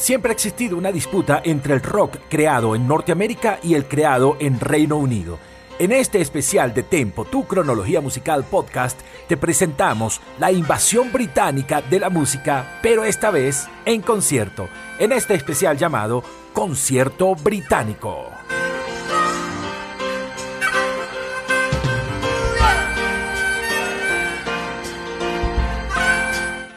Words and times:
Siempre 0.00 0.30
ha 0.30 0.32
existido 0.32 0.78
una 0.78 0.90
disputa 0.90 1.42
entre 1.44 1.74
el 1.74 1.82
rock 1.82 2.16
creado 2.30 2.74
en 2.74 2.88
Norteamérica 2.88 3.60
y 3.62 3.74
el 3.74 3.86
creado 3.86 4.38
en 4.40 4.58
Reino 4.58 4.96
Unido. 4.96 5.38
En 5.78 5.92
este 5.92 6.22
especial 6.22 6.72
de 6.72 6.82
Tempo, 6.82 7.26
tu 7.26 7.46
cronología 7.46 8.00
musical 8.00 8.44
podcast, 8.44 8.98
te 9.28 9.36
presentamos 9.36 10.22
la 10.38 10.50
invasión 10.52 11.12
británica 11.12 11.82
de 11.82 12.00
la 12.00 12.08
música, 12.08 12.78
pero 12.82 13.04
esta 13.04 13.30
vez 13.30 13.68
en 13.84 14.00
concierto, 14.00 14.70
en 14.98 15.12
este 15.12 15.34
especial 15.34 15.76
llamado 15.76 16.24
Concierto 16.54 17.34
Británico. 17.34 18.30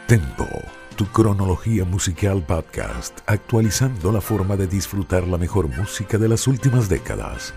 Tempo 0.08 0.73
cronología 1.06 1.86
musical 1.86 2.44
podcast, 2.44 3.20
actualizando 3.26 4.12
la 4.12 4.22
forma 4.22 4.56
de 4.56 4.68
disfrutar 4.68 5.28
la 5.28 5.38
mejor 5.38 5.68
música 5.68 6.18
de 6.18 6.30
las 6.30 6.48
últimas 6.48 6.90
décadas. 6.90 7.54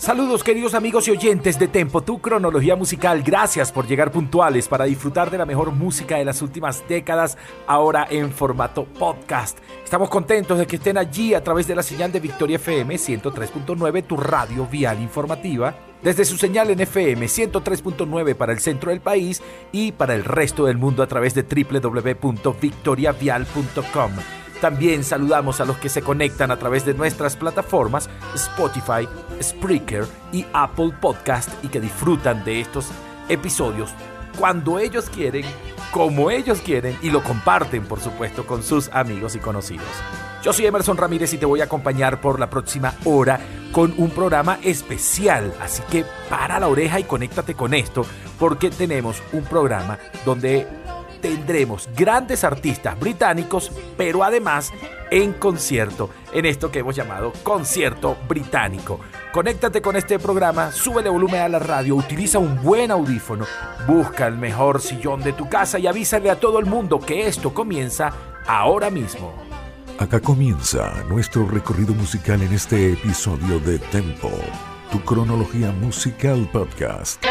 Saludos 0.00 0.42
queridos 0.42 0.72
amigos 0.72 1.06
y 1.08 1.10
oyentes 1.10 1.58
de 1.58 1.68
Tempo, 1.68 2.00
tu 2.00 2.22
cronología 2.22 2.74
musical. 2.74 3.22
Gracias 3.22 3.70
por 3.70 3.86
llegar 3.86 4.10
puntuales 4.10 4.66
para 4.66 4.86
disfrutar 4.86 5.30
de 5.30 5.36
la 5.36 5.44
mejor 5.44 5.72
música 5.72 6.16
de 6.16 6.24
las 6.24 6.40
últimas 6.40 6.82
décadas, 6.88 7.36
ahora 7.66 8.06
en 8.08 8.32
formato 8.32 8.86
podcast. 8.86 9.58
Estamos 9.84 10.08
contentos 10.08 10.58
de 10.58 10.66
que 10.66 10.76
estén 10.76 10.96
allí 10.96 11.34
a 11.34 11.44
través 11.44 11.66
de 11.66 11.74
la 11.74 11.82
señal 11.82 12.10
de 12.12 12.20
Victoria 12.20 12.56
FM 12.56 12.94
103.9, 12.94 14.04
tu 14.04 14.16
radio 14.16 14.66
vial 14.66 15.02
informativa 15.02 15.74
desde 16.02 16.24
su 16.24 16.38
señal 16.38 16.70
en 16.70 16.80
FM 16.80 17.26
103.9 17.26 18.34
para 18.36 18.54
el 18.54 18.60
centro 18.60 18.92
del 18.92 19.02
país 19.02 19.42
y 19.70 19.92
para 19.92 20.14
el 20.14 20.24
resto 20.24 20.64
del 20.64 20.78
mundo 20.78 21.02
a 21.02 21.08
través 21.08 21.34
de 21.34 21.42
www.victoriavial.com. 21.42 24.12
También 24.60 25.04
saludamos 25.04 25.60
a 25.60 25.64
los 25.64 25.78
que 25.78 25.88
se 25.88 26.02
conectan 26.02 26.50
a 26.50 26.58
través 26.58 26.84
de 26.84 26.94
nuestras 26.94 27.36
plataformas 27.36 28.10
Spotify, 28.34 29.08
Spreaker 29.42 30.06
y 30.32 30.44
Apple 30.52 30.92
Podcast 31.00 31.48
y 31.64 31.68
que 31.68 31.80
disfrutan 31.80 32.44
de 32.44 32.60
estos 32.60 32.88
episodios 33.28 33.90
cuando 34.38 34.78
ellos 34.78 35.08
quieren, 35.10 35.44
como 35.92 36.30
ellos 36.30 36.60
quieren 36.60 36.96
y 37.02 37.10
lo 37.10 37.22
comparten 37.22 37.84
por 37.84 38.00
supuesto 38.00 38.46
con 38.46 38.62
sus 38.62 38.88
amigos 38.90 39.34
y 39.34 39.38
conocidos. 39.38 39.86
Yo 40.42 40.52
soy 40.52 40.66
Emerson 40.66 40.96
Ramírez 40.96 41.32
y 41.34 41.38
te 41.38 41.46
voy 41.46 41.60
a 41.60 41.64
acompañar 41.64 42.20
por 42.20 42.40
la 42.40 42.48
próxima 42.48 42.94
hora 43.04 43.40
con 43.72 43.94
un 43.98 44.10
programa 44.10 44.58
especial, 44.62 45.54
así 45.60 45.82
que 45.90 46.04
para 46.28 46.58
la 46.58 46.68
oreja 46.68 46.98
y 46.98 47.04
conéctate 47.04 47.54
con 47.54 47.74
esto 47.74 48.06
porque 48.38 48.70
tenemos 48.70 49.22
un 49.32 49.44
programa 49.44 49.98
donde 50.24 50.66
tendremos 51.20 51.88
grandes 51.96 52.44
artistas 52.44 52.98
británicos, 52.98 53.70
pero 53.96 54.24
además 54.24 54.72
en 55.10 55.32
concierto, 55.32 56.10
en 56.32 56.46
esto 56.46 56.70
que 56.70 56.80
hemos 56.80 56.94
llamado 56.94 57.32
concierto 57.42 58.16
británico. 58.28 59.00
Conéctate 59.32 59.82
con 59.82 59.96
este 59.96 60.18
programa, 60.18 60.72
súbele 60.72 61.10
volumen 61.10 61.42
a 61.42 61.48
la 61.48 61.58
radio, 61.58 61.96
utiliza 61.96 62.38
un 62.38 62.62
buen 62.62 62.90
audífono, 62.90 63.44
busca 63.86 64.26
el 64.26 64.36
mejor 64.36 64.80
sillón 64.80 65.22
de 65.22 65.32
tu 65.32 65.48
casa 65.48 65.78
y 65.78 65.86
avísale 65.86 66.30
a 66.30 66.38
todo 66.38 66.58
el 66.58 66.66
mundo 66.66 67.00
que 67.00 67.26
esto 67.26 67.52
comienza 67.52 68.12
ahora 68.46 68.90
mismo. 68.90 69.32
Acá 69.98 70.20
comienza 70.20 71.04
nuestro 71.08 71.46
recorrido 71.46 71.92
musical 71.94 72.40
en 72.42 72.54
este 72.54 72.94
episodio 72.94 73.60
de 73.60 73.78
Tempo, 73.78 74.30
tu 74.90 75.00
cronología 75.04 75.70
musical 75.72 76.48
podcast. 76.52 77.22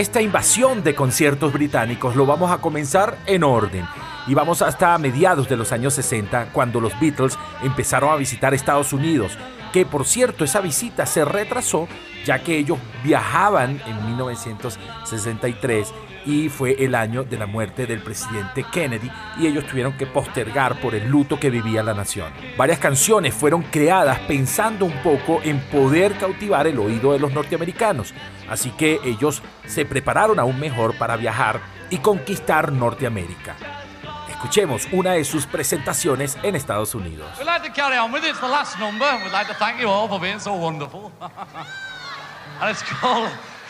Esta 0.00 0.20
invasión 0.20 0.82
de 0.82 0.94
conciertos 0.94 1.54
británicos 1.54 2.16
lo 2.16 2.26
vamos 2.26 2.50
a 2.50 2.58
comenzar 2.58 3.16
en 3.24 3.42
orden. 3.42 3.86
Y 4.26 4.34
vamos 4.34 4.60
hasta 4.60 4.98
mediados 4.98 5.48
de 5.48 5.56
los 5.56 5.72
años 5.72 5.94
60, 5.94 6.50
cuando 6.52 6.82
los 6.82 6.98
Beatles 7.00 7.38
empezaron 7.62 8.10
a 8.10 8.16
visitar 8.16 8.52
Estados 8.52 8.92
Unidos, 8.92 9.38
que 9.72 9.86
por 9.86 10.04
cierto 10.04 10.44
esa 10.44 10.60
visita 10.60 11.06
se 11.06 11.24
retrasó 11.24 11.88
ya 12.26 12.40
que 12.40 12.58
ellos 12.58 12.78
viajaban 13.04 13.80
en 13.86 14.06
1963 14.06 15.94
y 16.26 16.48
fue 16.48 16.84
el 16.84 16.94
año 16.94 17.22
de 17.24 17.38
la 17.38 17.46
muerte 17.46 17.86
del 17.86 18.02
presidente 18.02 18.64
Kennedy 18.70 19.10
y 19.38 19.46
ellos 19.46 19.66
tuvieron 19.66 19.96
que 19.96 20.06
postergar 20.06 20.80
por 20.80 20.94
el 20.94 21.08
luto 21.08 21.38
que 21.38 21.48
vivía 21.48 21.82
la 21.82 21.94
nación. 21.94 22.32
Varias 22.56 22.78
canciones 22.78 23.32
fueron 23.32 23.62
creadas 23.62 24.18
pensando 24.20 24.84
un 24.84 25.02
poco 25.02 25.40
en 25.44 25.60
poder 25.70 26.18
cautivar 26.18 26.66
el 26.66 26.78
oído 26.78 27.12
de 27.12 27.20
los 27.20 27.32
norteamericanos, 27.32 28.12
así 28.50 28.70
que 28.70 29.00
ellos 29.04 29.42
se 29.66 29.86
prepararon 29.86 30.38
aún 30.38 30.58
mejor 30.58 30.98
para 30.98 31.16
viajar 31.16 31.60
y 31.88 31.98
conquistar 31.98 32.72
Norteamérica. 32.72 33.54
Escuchemos 34.28 34.86
una 34.92 35.12
de 35.12 35.24
sus 35.24 35.46
presentaciones 35.46 36.36
en 36.42 36.56
Estados 36.56 36.94
Unidos. 36.94 37.28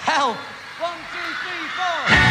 Help! 0.07 0.37
One, 0.79 0.93
two, 1.11 1.33
three, 1.41 1.69
four. 1.75 2.26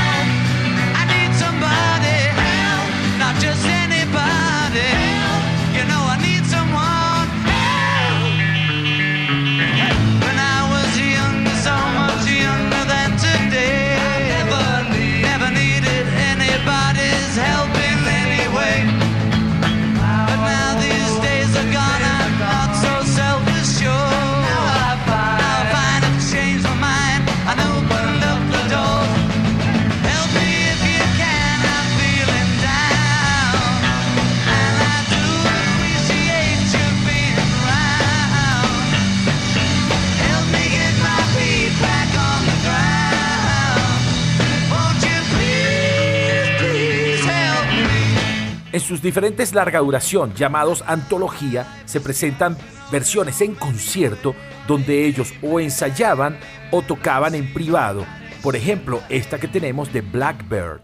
Sus 48.86 49.02
diferentes 49.02 49.54
larga 49.54 49.80
duración, 49.80 50.34
llamados 50.36 50.84
antología, 50.88 51.82
se 51.86 52.00
presentan 52.00 52.58
versiones 52.92 53.42
en 53.42 53.56
concierto 53.56 54.36
donde 54.68 55.06
ellos 55.06 55.34
o 55.42 55.60
ensayaban 55.60 56.38
o 56.72 56.82
tocaban 56.82 57.36
en 57.36 57.52
privado. 57.54 58.06
Por 58.42 58.56
ejemplo, 58.56 59.02
esta 59.10 59.40
que 59.40 59.48
tenemos 59.48 59.92
de 59.92 60.02
Blackbird. 60.02 60.82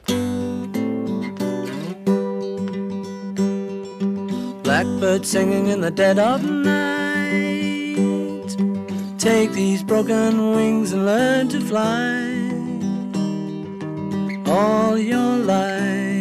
Blackbird 4.63 5.25
singing 5.25 5.67
in 5.67 5.81
the 5.81 5.91
dead 5.91 6.17
of 6.17 6.41
night. 6.44 7.01
Take 9.19 9.51
these 9.51 9.84
broken 9.84 10.56
wings 10.56 10.94
and 10.94 11.06
learn 11.06 11.50
to 11.50 11.59
fly. 11.59 12.31
All 14.47 14.97
your 14.97 15.37
life, 15.37 16.21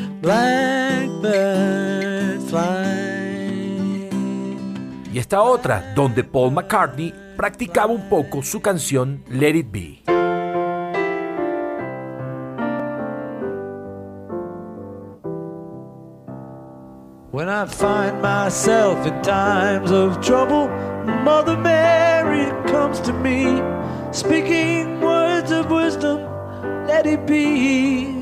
Blackbird 0.21 1.31
fly. 2.47 4.09
Y 5.11 5.17
esta 5.17 5.41
otra, 5.41 5.93
donde 5.95 6.23
Paul 6.23 6.51
McCartney 6.51 7.11
practicaba 7.35 7.91
un 7.91 8.07
poco 8.07 8.43
su 8.43 8.61
canción 8.61 9.23
Let 9.27 9.55
It 9.55 9.71
Be. 9.71 10.03
When 17.31 17.49
I 17.49 17.65
find 17.65 18.21
myself 18.21 19.07
in 19.07 19.19
times 19.23 19.91
of 19.91 20.21
trouble, 20.21 20.67
Mother 21.23 21.57
Mary 21.57 22.51
comes 22.71 22.99
to 23.01 23.13
me, 23.13 23.59
speaking 24.11 25.01
words 25.01 25.51
of 25.51 25.71
wisdom, 25.71 26.19
let 26.85 27.07
it 27.07 27.25
be. 27.25 28.21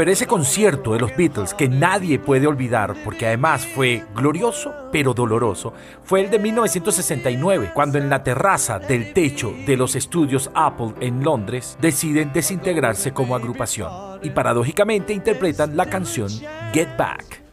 Pero 0.00 0.12
ese 0.12 0.26
concierto 0.26 0.94
de 0.94 0.98
los 0.98 1.14
Beatles 1.14 1.52
que 1.52 1.68
nadie 1.68 2.18
puede 2.18 2.46
olvidar, 2.46 2.96
porque 3.04 3.26
además 3.26 3.66
fue 3.66 4.02
glorioso 4.14 4.72
pero 4.90 5.12
doloroso, 5.12 5.74
fue 6.04 6.22
el 6.22 6.30
de 6.30 6.38
1969, 6.38 7.72
cuando 7.74 7.98
en 7.98 8.08
la 8.08 8.22
terraza 8.22 8.78
del 8.78 9.12
techo 9.12 9.52
de 9.66 9.76
los 9.76 9.96
estudios 9.96 10.50
Apple 10.54 10.94
en 11.00 11.22
Londres 11.22 11.76
deciden 11.82 12.32
desintegrarse 12.32 13.12
como 13.12 13.36
agrupación 13.36 14.20
y 14.22 14.30
paradójicamente 14.30 15.12
interpretan 15.12 15.76
la 15.76 15.84
canción 15.84 16.30
Get 16.72 16.96
Back. 16.96 17.49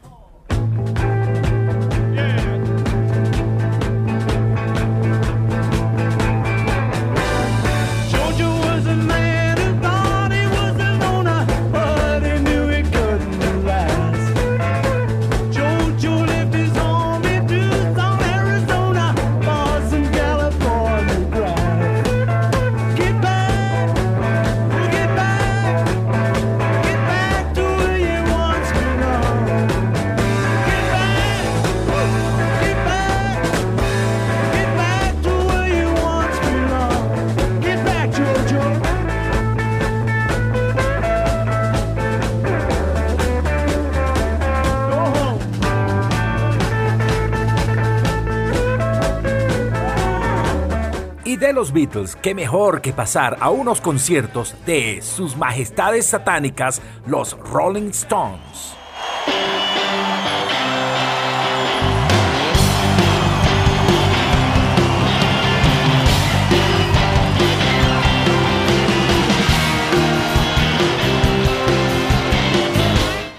De 51.39 51.54
los 51.54 51.72
Beatles, 51.72 52.16
qué 52.16 52.34
mejor 52.34 52.81
que 52.81 52.94
pasar 52.94 53.38
a 53.42 53.51
unos 53.51 53.80
conciertos 53.80 54.56
de 54.66 55.04
sus 55.04 55.38
majestades 55.38 56.07
satánicas, 56.07 56.81
los 57.06 57.38
Rolling 57.38 57.89
Stones. 57.89 58.76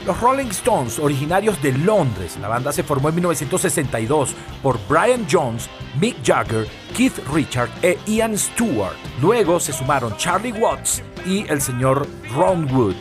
Los 0.09 0.21
Rolling 0.23 0.47
Stones, 0.47 0.99
originarios 0.99 1.61
de 1.61 1.71
Londres, 1.71 2.39
la 2.41 2.49
banda 2.49 2.73
se 2.73 2.83
formó 2.83 3.11
en 3.11 3.17
1962 3.17 4.35
por 4.63 4.79
Brian 4.89 5.27
Jones, 5.31 5.69
Mick 6.01 6.17
Jagger, 6.25 6.67
Keith 6.97 7.19
Richard 7.31 7.69
e 7.83 7.99
Ian 8.07 8.39
Stewart. 8.39 8.97
Luego 9.21 9.61
se 9.61 9.75
sumaron 9.75 10.17
Charlie 10.17 10.53
Watts 10.53 11.03
y 11.27 11.47
el 11.49 11.61
señor 11.61 12.07
Ron 12.35 12.75
Wood. 12.75 12.97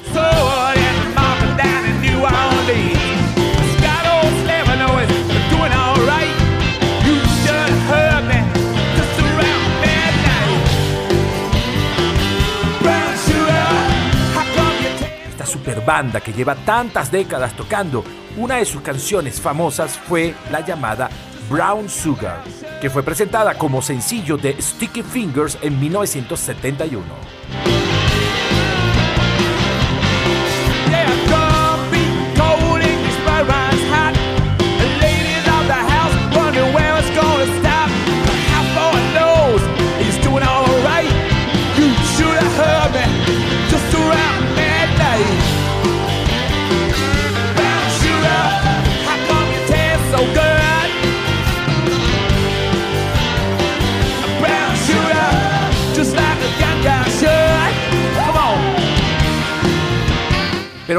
Banda 15.88 16.20
que 16.20 16.34
lleva 16.34 16.54
tantas 16.54 17.10
décadas 17.10 17.54
tocando, 17.56 18.04
una 18.36 18.58
de 18.58 18.66
sus 18.66 18.82
canciones 18.82 19.40
famosas 19.40 19.98
fue 19.98 20.36
la 20.52 20.60
llamada 20.60 21.10
Brown 21.50 21.88
Sugar, 21.88 22.44
que 22.82 22.90
fue 22.90 23.04
presentada 23.04 23.58
como 23.58 23.82
sencillo 23.82 24.36
de 24.36 24.62
Sticky 24.62 25.02
Fingers 25.02 25.58
en 25.62 25.80
1971. 25.80 27.37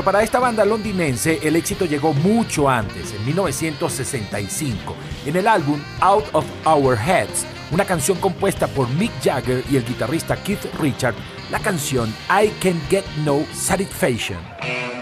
Para 0.09 0.23
esta 0.23 0.39
banda 0.39 0.65
londinense 0.65 1.39
el 1.43 1.55
éxito 1.55 1.85
llegó 1.85 2.15
mucho 2.15 2.67
antes, 2.67 3.13
en 3.13 3.27
1965, 3.27 4.97
en 5.27 5.37
el 5.37 5.47
álbum 5.47 5.79
Out 6.01 6.25
of 6.33 6.47
Our 6.65 6.97
Heads, 6.97 7.45
una 7.71 7.85
canción 7.85 8.17
compuesta 8.17 8.69
por 8.69 8.89
Mick 8.89 9.13
Jagger 9.23 9.63
y 9.71 9.77
el 9.77 9.85
guitarrista 9.85 10.43
Keith 10.43 10.65
Richard, 10.81 11.15
la 11.51 11.59
canción 11.59 12.09
I 12.31 12.49
Can 12.59 12.81
Get 12.89 13.05
No 13.23 13.45
Satisfaction. 13.53 14.98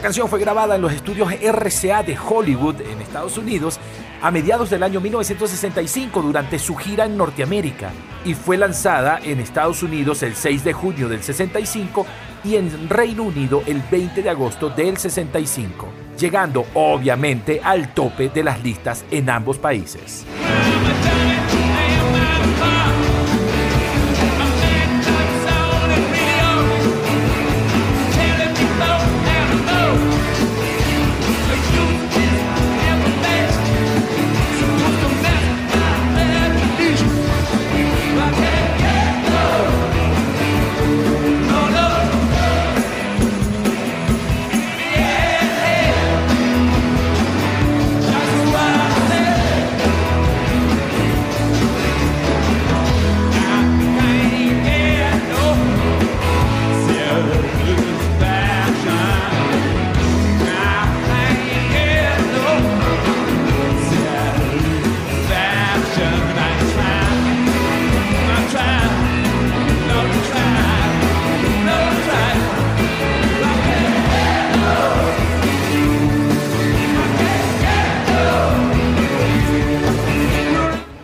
Esta 0.00 0.06
canción 0.08 0.28
fue 0.30 0.40
grabada 0.40 0.76
en 0.76 0.80
los 0.80 0.94
estudios 0.94 1.30
RCA 1.30 2.02
de 2.02 2.16
Hollywood 2.16 2.80
en 2.80 3.02
Estados 3.02 3.36
Unidos 3.36 3.78
a 4.22 4.30
mediados 4.30 4.70
del 4.70 4.82
año 4.82 4.98
1965 4.98 6.22
durante 6.22 6.58
su 6.58 6.74
gira 6.74 7.04
en 7.04 7.18
Norteamérica 7.18 7.90
y 8.24 8.32
fue 8.32 8.56
lanzada 8.56 9.20
en 9.22 9.40
Estados 9.40 9.82
Unidos 9.82 10.22
el 10.22 10.34
6 10.34 10.64
de 10.64 10.72
junio 10.72 11.06
del 11.06 11.22
65 11.22 12.06
y 12.44 12.56
en 12.56 12.88
Reino 12.88 13.24
Unido 13.24 13.62
el 13.66 13.82
20 13.90 14.22
de 14.22 14.30
agosto 14.30 14.70
del 14.70 14.96
65, 14.96 15.88
llegando 16.18 16.64
obviamente 16.72 17.60
al 17.62 17.92
tope 17.92 18.30
de 18.30 18.42
las 18.42 18.62
listas 18.62 19.04
en 19.10 19.28
ambos 19.28 19.58
países. 19.58 20.24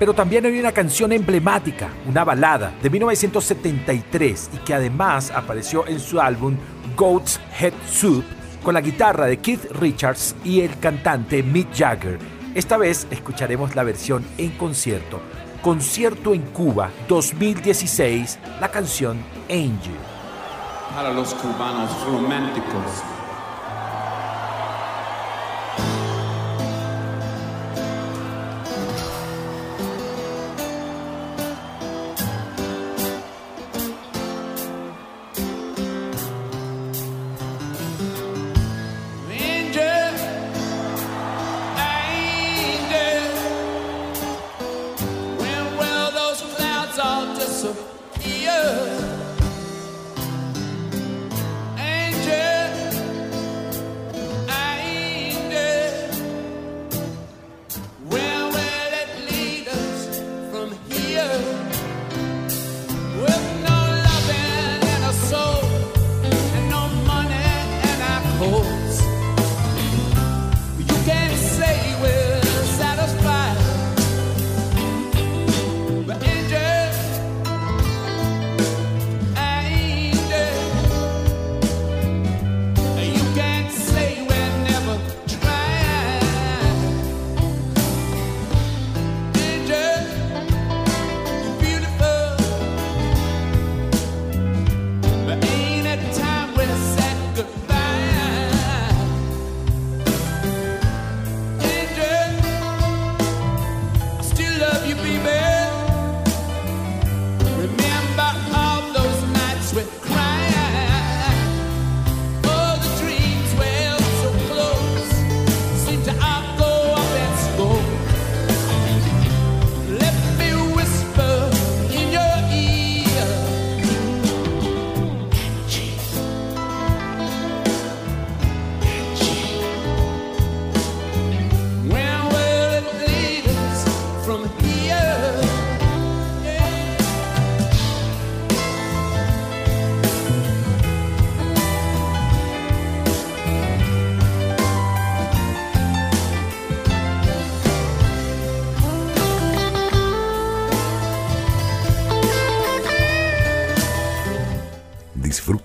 Pero 0.07 0.15
también 0.15 0.47
hay 0.47 0.61
una 0.61 0.71
canción 0.71 1.11
emblemática, 1.11 1.89
una 2.07 2.23
balada 2.23 2.73
de 2.81 2.91
1973 2.91 4.51
y 4.55 4.59
que 4.59 4.73
además 4.73 5.33
apareció 5.33 5.85
en 5.89 5.99
su 5.99 6.21
álbum 6.21 6.57
Goat's 6.97 7.41
Head 7.59 7.73
Soup 7.91 8.25
con 8.63 8.75
la 8.75 8.81
guitarra 8.83 9.27
de 9.27 9.39
Keith 9.39 9.65
Richards 9.73 10.37
y 10.45 10.61
el 10.61 10.79
cantante 10.79 11.43
Mick 11.43 11.75
Jagger. 11.77 12.21
Esta 12.55 12.77
vez 12.77 13.09
escucharemos 13.11 13.75
la 13.75 13.83
versión 13.83 14.25
en 14.39 14.51
concierto. 14.51 15.21
Concierto 15.61 16.35
en 16.35 16.43
Cuba 16.43 16.89
2016, 17.09 18.39
la 18.61 18.71
canción 18.71 19.19
Angel. 19.51 19.97
para 20.95 21.13
los 21.13 21.35
cubanos 21.35 21.91
románticos. 22.05 23.16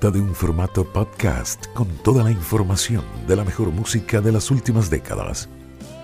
De 0.02 0.20
un 0.20 0.34
formato 0.34 0.84
podcast 0.84 1.68
con 1.76 1.88
toda 1.88 2.24
la 2.24 2.32
información 2.32 3.04
de 3.28 3.36
la 3.36 3.46
mejor 3.46 3.70
música 3.70 4.20
de 4.20 4.32
las 4.32 4.50
últimas 4.50 4.90
décadas. 4.90 5.48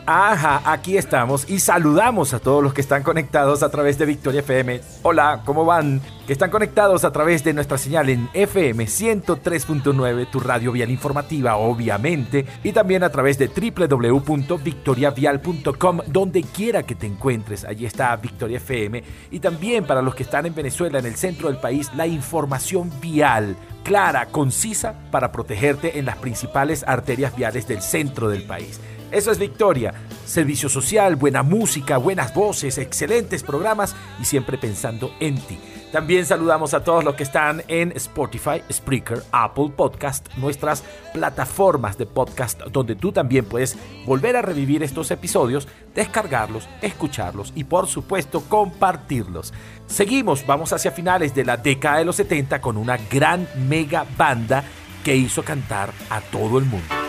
Ajá, 0.06 0.62
aquí 0.72 0.98
estamos 0.98 1.50
y 1.50 1.58
saludamos 1.60 2.34
a 2.34 2.39
todos 2.39 2.63
los 2.63 2.74
que 2.74 2.80
están 2.80 3.04
conectados 3.04 3.62
a 3.63 3.70
través 3.70 3.98
de 3.98 4.06
Victoria 4.06 4.39
FM. 4.39 4.80
Hola, 5.01 5.42
¿cómo 5.44 5.66
van? 5.66 6.00
Que 6.27 6.32
están 6.32 6.50
conectados 6.51 7.04
a 7.04 7.12
través 7.12 7.44
de 7.44 7.54
nuestra 7.54 7.77
señal 7.77 8.08
en 8.10 8.30
FM 8.34 8.86
103.9, 8.86 10.30
tu 10.30 10.39
radio 10.39 10.72
vial 10.72 10.89
informativa, 10.92 11.58
obviamente, 11.58 12.46
y 12.63 12.72
también 12.72 13.04
a 13.04 13.10
través 13.10 13.38
de 13.39 13.50
www.victoriavial.com, 13.50 16.01
donde 16.08 16.44
quiera 16.44 16.84
que 16.84 16.96
te 16.96 17.08
encuentres. 17.08 17.66
Allí 17.66 17.86
está 17.86 18.16
Victoria 18.16 18.56
FM. 18.58 19.04
Y 19.32 19.39
también 19.39 19.86
para 19.86 20.01
los 20.01 20.16
que 20.16 20.24
están 20.24 20.46
en 20.46 20.56
Venezuela, 20.56 21.00
en 21.00 21.08
el 21.08 21.16
centro 21.16 21.50
del 21.50 21.58
país, 21.58 21.92
la 21.96 22.08
información 22.08 22.89
vial 23.01 23.58
clara, 23.88 24.25
concisa, 24.25 24.96
para 25.12 25.32
protegerte 25.32 25.98
en 25.98 26.06
las 26.06 26.17
principales 26.17 26.84
arterias 26.86 27.34
viales 27.34 27.70
del 27.70 27.82
centro 27.82 28.27
del 28.27 28.44
país. 28.44 28.82
Eso 29.12 29.32
es 29.32 29.39
Victoria. 29.39 29.94
Servicio 30.25 30.67
social, 30.67 31.15
buena 31.15 31.41
música, 31.41 31.96
buenas 31.96 32.34
voces, 32.34 32.77
excelentes 32.79 33.44
programas 33.44 33.96
y 34.22 34.25
siempre 34.25 34.58
pensando 34.58 35.13
en 35.22 35.39
ti. 35.39 35.58
También 35.91 36.25
saludamos 36.25 36.74
a 36.74 36.84
todos 36.84 37.03
los 37.03 37.15
que 37.15 37.24
están 37.24 37.63
en 37.70 37.94
Spotify, 37.96 38.62
Spreaker, 38.72 39.24
Apple 39.32 39.72
Podcast, 39.75 40.27
nuestras 40.36 40.84
plataformas 41.13 41.98
de 41.98 42.06
podcast 42.06 42.62
donde 42.65 42.96
tú 42.96 43.13
también 43.13 43.46
puedes 43.46 43.77
volver 44.06 44.36
a 44.36 44.41
revivir 44.41 44.84
estos 44.84 45.12
episodios, 45.12 45.67
descargarlos, 45.96 46.67
escucharlos 46.82 47.53
y 47.56 47.63
por 47.63 47.88
supuesto 47.88 48.44
compartirlos. 48.50 49.53
Seguimos, 49.86 50.46
vamos 50.46 50.74
hacia 50.74 50.91
finales 50.91 51.34
de 51.34 51.46
la 51.46 51.56
década 51.56 52.00
de 52.00 52.06
los 52.06 52.17
70 52.17 52.60
con 52.60 52.75
una 52.75 52.98
gran 53.10 53.48
mega 53.67 54.06
banda 54.17 54.63
que 55.06 55.15
hizo 55.15 55.41
cantar 55.44 55.91
a 56.10 56.20
todo 56.20 56.58
el 56.60 56.65
mundo. 56.65 57.07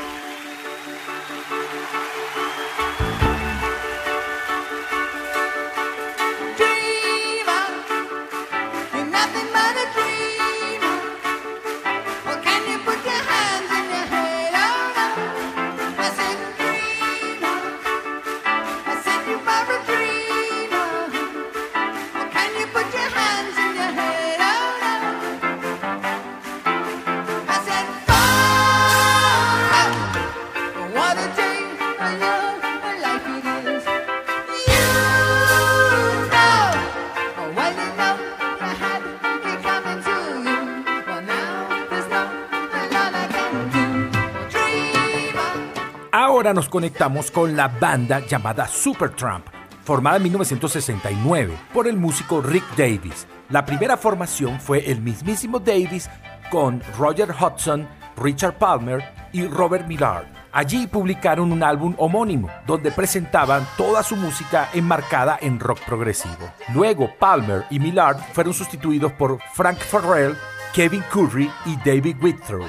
Nos 46.54 46.70
conectamos 46.70 47.30
con 47.30 47.56
la 47.56 47.68
banda 47.68 48.20
llamada 48.20 48.66
Supertramp, 48.66 49.46
formada 49.84 50.16
en 50.16 50.22
1969 50.22 51.54
por 51.74 51.86
el 51.86 51.98
músico 51.98 52.40
Rick 52.40 52.64
Davis. 52.74 53.26
La 53.50 53.66
primera 53.66 53.98
formación 53.98 54.58
fue 54.58 54.90
el 54.90 55.02
mismísimo 55.02 55.58
Davis 55.58 56.08
con 56.50 56.82
Roger 56.98 57.34
Hudson, 57.38 57.86
Richard 58.16 58.56
Palmer 58.56 59.04
y 59.30 59.46
Robert 59.46 59.86
Millard. 59.86 60.24
Allí 60.50 60.86
publicaron 60.86 61.52
un 61.52 61.62
álbum 61.62 61.94
homónimo, 61.98 62.48
donde 62.66 62.92
presentaban 62.92 63.66
toda 63.76 64.02
su 64.02 64.16
música 64.16 64.70
enmarcada 64.72 65.38
en 65.42 65.60
rock 65.60 65.80
progresivo. 65.84 66.50
Luego, 66.72 67.10
Palmer 67.18 67.66
y 67.68 67.78
Millard 67.78 68.16
fueron 68.32 68.54
sustituidos 68.54 69.12
por 69.12 69.38
Frank 69.52 69.78
Farrell, 69.78 70.34
Kevin 70.72 71.04
Curry 71.12 71.50
y 71.66 71.76
David 71.84 72.16
Whitrow. 72.22 72.66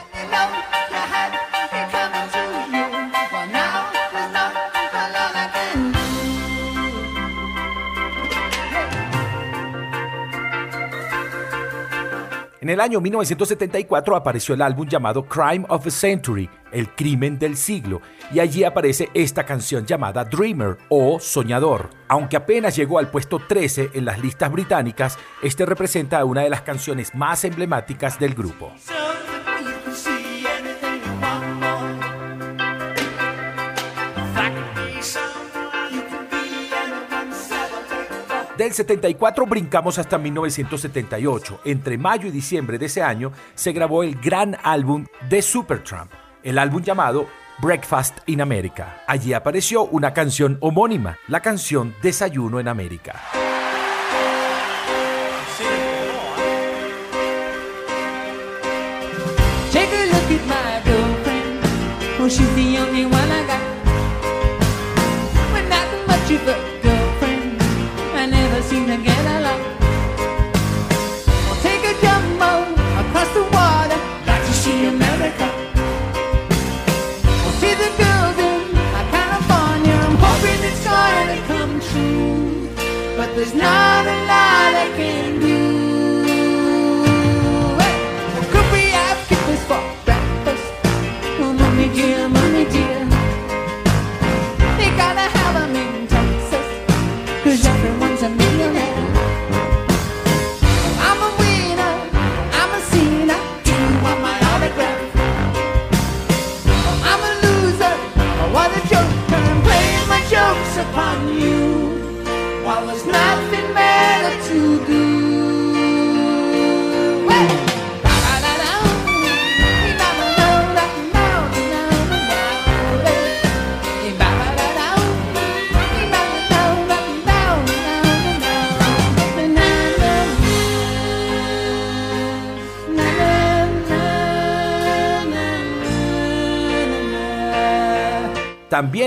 En 12.70 12.74
el 12.74 12.82
año 12.82 13.02
1974 13.02 14.16
apareció 14.16 14.54
el 14.54 14.62
álbum 14.62 14.88
llamado 14.88 15.26
Crime 15.26 15.66
of 15.70 15.84
the 15.84 15.90
Century, 15.90 16.48
El 16.72 16.94
crimen 16.94 17.40
del 17.40 17.58
siglo, 17.58 18.00
y 18.32 18.40
allí 18.42 18.64
aparece 18.64 19.10
esta 19.16 19.44
canción 19.44 19.88
llamada 19.88 20.24
Dreamer 20.24 20.78
o 20.88 21.20
Soñador. 21.20 21.90
Aunque 22.08 22.38
apenas 22.38 22.76
llegó 22.76 23.00
al 23.00 23.10
puesto 23.10 23.40
13 23.40 23.90
en 23.96 24.06
las 24.06 24.20
listas 24.20 24.52
británicas, 24.52 25.18
este 25.42 25.66
representa 25.66 26.24
una 26.24 26.44
de 26.44 26.52
las 26.52 26.62
canciones 26.62 27.16
más 27.16 27.44
emblemáticas 27.44 28.20
del 28.20 28.36
grupo. 28.36 28.72
Del 38.60 38.74
74 38.74 39.46
brincamos 39.46 39.98
hasta 40.00 40.18
1978. 40.18 41.62
Entre 41.64 41.98
mayo 41.98 42.28
y 42.28 42.32
diciembre 42.32 42.78
de 42.78 42.88
ese 42.88 43.02
año 43.02 43.32
se 43.56 43.72
grabó 43.72 44.04
el 44.04 44.16
gran 44.20 44.58
álbum 44.62 45.06
de 45.30 45.42
Supertramp, 45.42 46.12
el 46.44 46.58
álbum 46.58 46.84
llamado 46.84 47.26
Breakfast 47.62 48.18
in 48.26 48.42
America. 48.42 49.02
Allí 49.08 49.32
apareció 49.32 49.86
una 49.86 50.14
canción 50.14 50.58
homónima, 50.60 51.18
la 51.30 51.40
canción 51.40 51.96
Desayuno 52.02 52.60
en 52.60 52.68
América. 52.68 53.22
Never 68.88 68.98
seem 68.98 69.09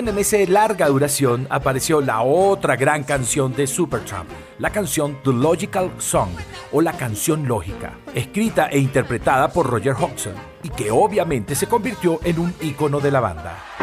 En 0.04 0.18
esa 0.18 0.36
larga 0.48 0.88
duración 0.88 1.46
apareció 1.48 2.00
la 2.00 2.22
otra 2.22 2.74
gran 2.74 3.04
canción 3.04 3.54
de 3.54 3.68
Supertramp, 3.68 4.28
la 4.58 4.70
canción 4.70 5.18
The 5.22 5.32
Logical 5.32 5.92
Song 5.98 6.30
o 6.72 6.80
la 6.80 6.92
canción 6.92 7.46
lógica, 7.46 7.92
escrita 8.12 8.66
e 8.66 8.78
interpretada 8.78 9.52
por 9.52 9.70
Roger 9.70 9.94
Hodgson 9.94 10.34
y 10.64 10.70
que 10.70 10.90
obviamente 10.90 11.54
se 11.54 11.68
convirtió 11.68 12.18
en 12.24 12.40
un 12.40 12.52
ícono 12.60 12.98
de 12.98 13.10
la 13.12 13.20
banda. 13.20 13.81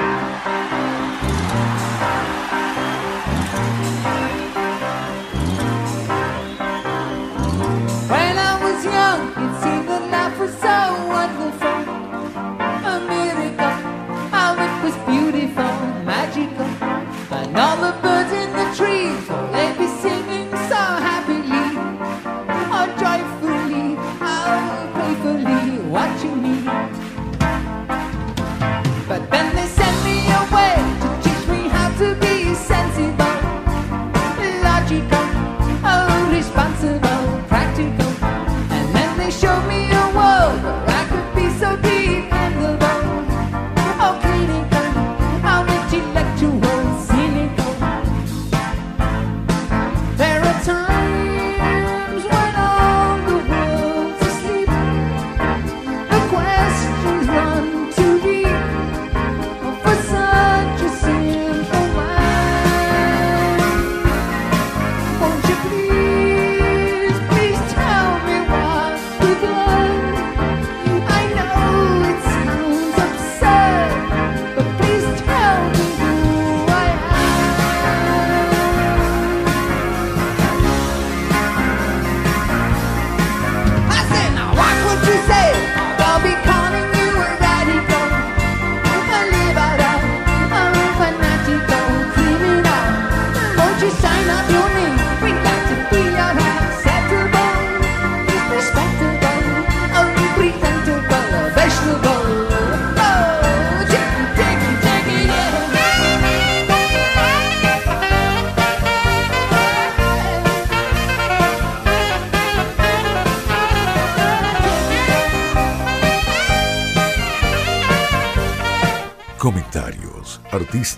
Watching 25.90 26.44
me. 26.44 26.79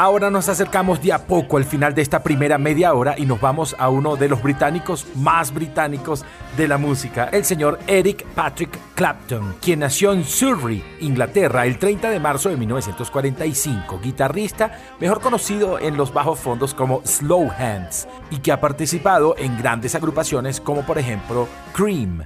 Ahora 0.00 0.30
nos 0.30 0.48
acercamos 0.48 1.02
de 1.02 1.12
a 1.12 1.26
poco 1.26 1.58
al 1.58 1.66
final 1.66 1.94
de 1.94 2.00
esta 2.00 2.22
primera 2.22 2.56
media 2.56 2.94
hora 2.94 3.16
y 3.18 3.26
nos 3.26 3.38
vamos 3.38 3.76
a 3.78 3.90
uno 3.90 4.16
de 4.16 4.30
los 4.30 4.42
británicos 4.42 5.06
más 5.14 5.52
británicos 5.52 6.24
de 6.56 6.66
la 6.66 6.78
música, 6.78 7.28
el 7.30 7.44
señor 7.44 7.78
Eric 7.86 8.24
Patrick 8.34 8.78
Clapton, 8.94 9.56
quien 9.60 9.80
nació 9.80 10.14
en 10.14 10.24
Surrey, 10.24 10.82
Inglaterra, 11.00 11.66
el 11.66 11.78
30 11.78 12.08
de 12.08 12.18
marzo 12.18 12.48
de 12.48 12.56
1945, 12.56 14.00
guitarrista 14.02 14.72
mejor 15.00 15.20
conocido 15.20 15.78
en 15.78 15.98
los 15.98 16.14
bajos 16.14 16.38
fondos 16.38 16.72
como 16.72 17.02
Slow 17.04 17.50
Hands 17.50 18.08
y 18.30 18.38
que 18.38 18.52
ha 18.52 18.60
participado 18.62 19.34
en 19.36 19.58
grandes 19.58 19.94
agrupaciones 19.94 20.62
como 20.62 20.80
por 20.80 20.96
ejemplo 20.96 21.46
Cream. 21.74 22.24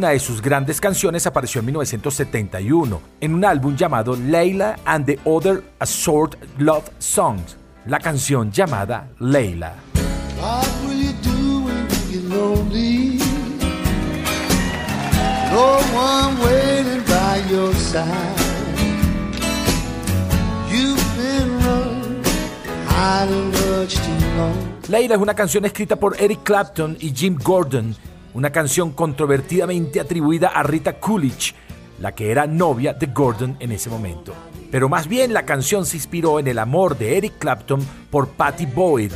Una 0.00 0.08
de 0.08 0.18
sus 0.18 0.40
grandes 0.40 0.80
canciones 0.80 1.26
apareció 1.26 1.58
en 1.58 1.66
1971 1.66 3.02
en 3.20 3.34
un 3.34 3.44
álbum 3.44 3.76
llamado 3.76 4.16
Layla 4.16 4.76
and 4.86 5.04
the 5.04 5.18
Other 5.24 5.62
Assorted 5.78 6.38
Love 6.56 6.88
Songs, 6.98 7.58
la 7.84 7.98
canción 7.98 8.50
llamada 8.50 9.10
long. 24.38 24.70
Layla 24.88 25.14
es 25.14 25.20
una 25.20 25.34
canción 25.34 25.64
escrita 25.66 25.96
por 25.96 26.20
Eric 26.20 26.42
Clapton 26.42 26.96
y 26.98 27.14
Jim 27.14 27.38
Gordon, 27.40 27.94
una 28.34 28.50
canción 28.50 28.92
controvertidamente 28.92 30.00
atribuida 30.00 30.48
a 30.48 30.62
Rita 30.62 30.98
Coolidge, 30.98 31.54
la 31.98 32.12
que 32.12 32.30
era 32.30 32.46
novia 32.46 32.94
de 32.94 33.06
Gordon 33.06 33.56
en 33.60 33.72
ese 33.72 33.90
momento. 33.90 34.34
Pero 34.70 34.88
más 34.88 35.08
bien 35.08 35.32
la 35.32 35.44
canción 35.44 35.84
se 35.84 35.96
inspiró 35.96 36.38
en 36.38 36.46
el 36.46 36.58
amor 36.58 36.96
de 36.96 37.16
Eric 37.16 37.38
Clapton 37.38 37.80
por 38.10 38.28
Patty 38.28 38.66
Boyd, 38.66 39.12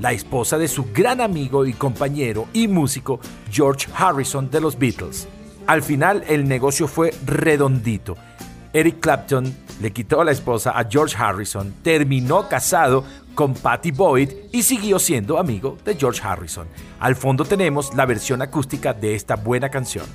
la 0.00 0.12
esposa 0.12 0.58
de 0.58 0.68
su 0.68 0.86
gran 0.92 1.20
amigo 1.20 1.66
y 1.66 1.72
compañero 1.72 2.46
y 2.52 2.68
músico 2.68 3.20
George 3.50 3.88
Harrison 3.96 4.50
de 4.50 4.60
los 4.60 4.78
Beatles. 4.78 5.28
Al 5.66 5.82
final 5.82 6.24
el 6.28 6.48
negocio 6.48 6.88
fue 6.88 7.12
redondito. 7.24 8.16
Eric 8.72 9.00
Clapton 9.00 9.54
le 9.80 9.92
quitó 9.92 10.24
la 10.24 10.32
esposa 10.32 10.78
a 10.78 10.88
George 10.88 11.16
Harrison, 11.16 11.74
terminó 11.82 12.48
casado 12.48 13.04
con 13.38 13.54
Patty 13.54 13.92
Boyd 13.92 14.30
y 14.50 14.64
siguió 14.64 14.98
siendo 14.98 15.38
amigo 15.38 15.78
de 15.84 15.94
George 15.94 16.20
Harrison. 16.24 16.66
Al 16.98 17.14
fondo 17.14 17.44
tenemos 17.44 17.94
la 17.94 18.04
versión 18.04 18.42
acústica 18.42 18.92
de 18.92 19.14
esta 19.14 19.36
buena 19.36 19.68
canción. 19.68 20.06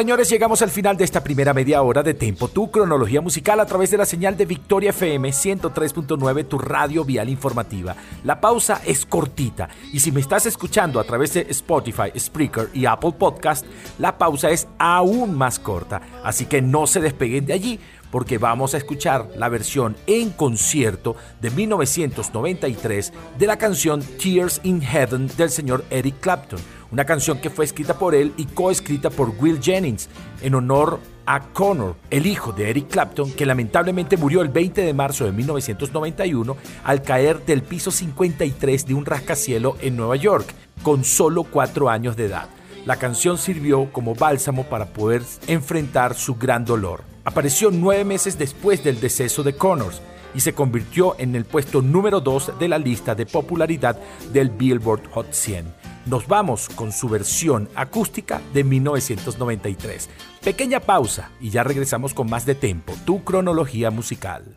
Señores, 0.00 0.30
llegamos 0.30 0.62
al 0.62 0.70
final 0.70 0.96
de 0.96 1.04
esta 1.04 1.22
primera 1.22 1.52
media 1.52 1.82
hora 1.82 2.02
de 2.02 2.14
Tempo, 2.14 2.48
tu 2.48 2.70
cronología 2.70 3.20
musical 3.20 3.60
a 3.60 3.66
través 3.66 3.90
de 3.90 3.98
la 3.98 4.06
señal 4.06 4.34
de 4.34 4.46
Victoria 4.46 4.90
FM 4.92 5.28
103.9, 5.28 6.48
tu 6.48 6.56
radio 6.58 7.04
vial 7.04 7.28
informativa. 7.28 7.94
La 8.24 8.40
pausa 8.40 8.80
es 8.86 9.04
cortita 9.04 9.68
y 9.92 10.00
si 10.00 10.10
me 10.10 10.20
estás 10.20 10.46
escuchando 10.46 11.00
a 11.00 11.04
través 11.04 11.34
de 11.34 11.42
Spotify, 11.50 12.18
Spreaker 12.18 12.70
y 12.72 12.86
Apple 12.86 13.12
Podcast, 13.12 13.66
la 13.98 14.16
pausa 14.16 14.48
es 14.48 14.68
aún 14.78 15.36
más 15.36 15.58
corta. 15.58 16.00
Así 16.24 16.46
que 16.46 16.62
no 16.62 16.86
se 16.86 17.02
despeguen 17.02 17.44
de 17.44 17.52
allí 17.52 17.78
porque 18.10 18.38
vamos 18.38 18.74
a 18.74 18.78
escuchar 18.78 19.28
la 19.36 19.48
versión 19.48 19.96
en 20.06 20.30
concierto 20.30 21.14
de 21.42 21.50
1993 21.50 23.12
de 23.38 23.46
la 23.46 23.58
canción 23.58 24.02
Tears 24.02 24.60
in 24.64 24.80
Heaven 24.80 25.28
del 25.36 25.50
señor 25.50 25.84
Eric 25.90 26.20
Clapton, 26.20 26.58
una 26.90 27.04
canción 27.04 27.38
que 27.38 27.50
fue 27.50 27.64
escrita 27.64 27.98
por 27.98 28.14
él 28.14 28.32
y 28.36 28.46
coescrita 28.46 29.10
por 29.10 29.30
Will 29.38 29.60
Jennings 29.62 30.08
en 30.42 30.54
honor 30.54 31.00
a 31.26 31.40
Connor, 31.52 31.94
el 32.10 32.26
hijo 32.26 32.52
de 32.52 32.70
Eric 32.70 32.88
Clapton, 32.88 33.30
que 33.32 33.46
lamentablemente 33.46 34.16
murió 34.16 34.42
el 34.42 34.48
20 34.48 34.82
de 34.82 34.94
marzo 34.94 35.24
de 35.24 35.32
1991 35.32 36.56
al 36.82 37.02
caer 37.02 37.44
del 37.44 37.62
piso 37.62 37.90
53 37.90 38.86
de 38.86 38.94
un 38.94 39.06
rascacielo 39.06 39.76
en 39.80 39.96
Nueva 39.96 40.16
York, 40.16 40.52
con 40.82 41.04
solo 41.04 41.44
cuatro 41.44 41.88
años 41.88 42.16
de 42.16 42.26
edad. 42.26 42.48
La 42.86 42.96
canción 42.96 43.38
sirvió 43.38 43.92
como 43.92 44.14
bálsamo 44.14 44.64
para 44.64 44.86
poder 44.86 45.22
enfrentar 45.46 46.14
su 46.14 46.34
gran 46.34 46.64
dolor. 46.64 47.04
Apareció 47.24 47.70
nueve 47.70 48.04
meses 48.04 48.38
después 48.38 48.82
del 48.82 48.98
deceso 48.98 49.42
de 49.42 49.54
Connors 49.54 50.00
y 50.34 50.40
se 50.40 50.54
convirtió 50.54 51.14
en 51.18 51.36
el 51.36 51.44
puesto 51.44 51.82
número 51.82 52.20
2 52.20 52.58
de 52.58 52.68
la 52.68 52.78
lista 52.78 53.14
de 53.14 53.26
popularidad 53.26 53.96
del 54.32 54.50
Billboard 54.50 55.10
Hot 55.12 55.32
100. 55.32 55.89
Nos 56.06 56.26
vamos 56.26 56.68
con 56.68 56.92
su 56.92 57.08
versión 57.08 57.68
acústica 57.74 58.40
de 58.54 58.64
1993. 58.64 60.08
Pequeña 60.42 60.80
pausa 60.80 61.30
y 61.40 61.50
ya 61.50 61.62
regresamos 61.62 62.14
con 62.14 62.30
más 62.30 62.46
de 62.46 62.54
Tempo, 62.54 62.94
tu 63.04 63.22
cronología 63.22 63.90
musical. 63.90 64.56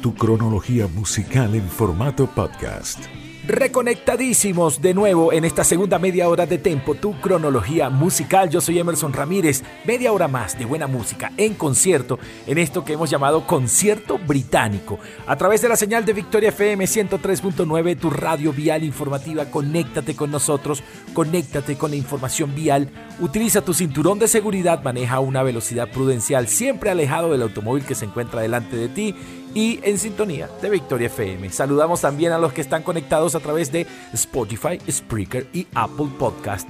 tu 0.00 0.14
cronología 0.14 0.86
musical 0.88 1.54
en 1.54 1.68
formato 1.68 2.26
podcast. 2.26 3.04
Reconectadísimos 3.46 4.80
de 4.80 4.94
nuevo 4.94 5.32
en 5.32 5.44
esta 5.44 5.64
segunda 5.64 5.98
media 5.98 6.28
hora 6.28 6.46
de 6.46 6.58
Tempo, 6.58 6.94
tu 6.94 7.18
cronología 7.20 7.90
musical. 7.90 8.48
Yo 8.48 8.60
soy 8.60 8.78
Emerson 8.78 9.12
Ramírez. 9.12 9.64
Media 9.84 10.12
hora 10.12 10.28
más 10.28 10.58
de 10.58 10.66
buena 10.66 10.86
música 10.86 11.32
en 11.36 11.54
concierto 11.54 12.18
en 12.46 12.58
esto 12.58 12.84
que 12.84 12.92
hemos 12.92 13.10
llamado 13.10 13.46
Concierto 13.46 14.18
Británico. 14.18 15.00
A 15.26 15.36
través 15.36 15.62
de 15.62 15.68
la 15.68 15.76
señal 15.76 16.04
de 16.04 16.12
Victoria 16.12 16.50
FM 16.50 16.84
103.9, 16.84 17.98
tu 17.98 18.10
radio 18.10 18.52
vial 18.52 18.84
informativa. 18.84 19.46
Conéctate 19.46 20.14
con 20.14 20.30
nosotros, 20.30 20.84
conéctate 21.12 21.76
con 21.76 21.90
la 21.90 21.96
información 21.96 22.54
vial. 22.54 22.90
Utiliza 23.20 23.62
tu 23.62 23.74
cinturón 23.74 24.18
de 24.18 24.28
seguridad, 24.28 24.82
maneja 24.82 25.16
a 25.16 25.20
una 25.20 25.42
velocidad 25.42 25.90
prudencial, 25.90 26.46
siempre 26.46 26.90
alejado 26.90 27.32
del 27.32 27.42
automóvil 27.42 27.84
que 27.84 27.94
se 27.94 28.04
encuentra 28.04 28.42
delante 28.42 28.76
de 28.76 28.88
ti 28.88 29.14
y 29.54 29.80
en 29.82 29.98
sintonía 29.98 30.48
de 30.60 30.70
Victoria 30.70 31.06
FM. 31.06 31.50
Saludamos 31.50 32.00
también 32.00 32.32
a 32.32 32.38
los 32.38 32.52
que 32.52 32.60
están 32.60 32.82
conectados 32.82 33.34
a 33.34 33.40
través 33.40 33.72
de 33.72 33.86
Spotify, 34.12 34.78
Spreaker 34.90 35.46
y 35.52 35.66
Apple 35.74 36.08
Podcast. 36.18 36.68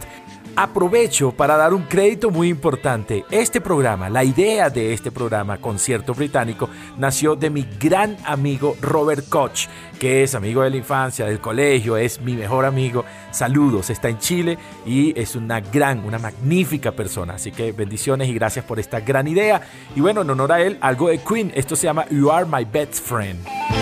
Aprovecho 0.56 1.32
para 1.32 1.56
dar 1.56 1.72
un 1.72 1.84
crédito 1.84 2.30
muy 2.30 2.48
importante. 2.48 3.24
Este 3.30 3.60
programa, 3.60 4.10
la 4.10 4.24
idea 4.24 4.68
de 4.68 4.92
este 4.92 5.10
programa, 5.10 5.58
Concierto 5.58 6.12
Británico, 6.12 6.68
nació 6.98 7.36
de 7.36 7.50
mi 7.50 7.66
gran 7.78 8.16
amigo 8.24 8.76
Robert 8.80 9.28
Koch, 9.28 9.68
que 9.98 10.22
es 10.22 10.34
amigo 10.34 10.62
de 10.62 10.70
la 10.70 10.76
infancia, 10.76 11.26
del 11.26 11.40
colegio, 11.40 11.96
es 11.96 12.20
mi 12.20 12.34
mejor 12.34 12.64
amigo. 12.64 13.04
Saludos, 13.30 13.90
está 13.90 14.08
en 14.08 14.18
Chile 14.18 14.58
y 14.84 15.18
es 15.18 15.36
una 15.36 15.60
gran, 15.60 16.04
una 16.04 16.18
magnífica 16.18 16.92
persona. 16.92 17.34
Así 17.34 17.52
que 17.52 17.72
bendiciones 17.72 18.28
y 18.28 18.34
gracias 18.34 18.64
por 18.64 18.78
esta 18.80 19.00
gran 19.00 19.28
idea. 19.28 19.62
Y 19.94 20.00
bueno, 20.00 20.22
en 20.22 20.30
honor 20.30 20.52
a 20.52 20.60
él, 20.60 20.78
algo 20.80 21.08
de 21.08 21.18
Queen. 21.18 21.52
Esto 21.54 21.76
se 21.76 21.84
llama 21.84 22.06
You 22.10 22.30
Are 22.30 22.44
My 22.44 22.64
Best 22.64 23.02
Friend. 23.02 23.79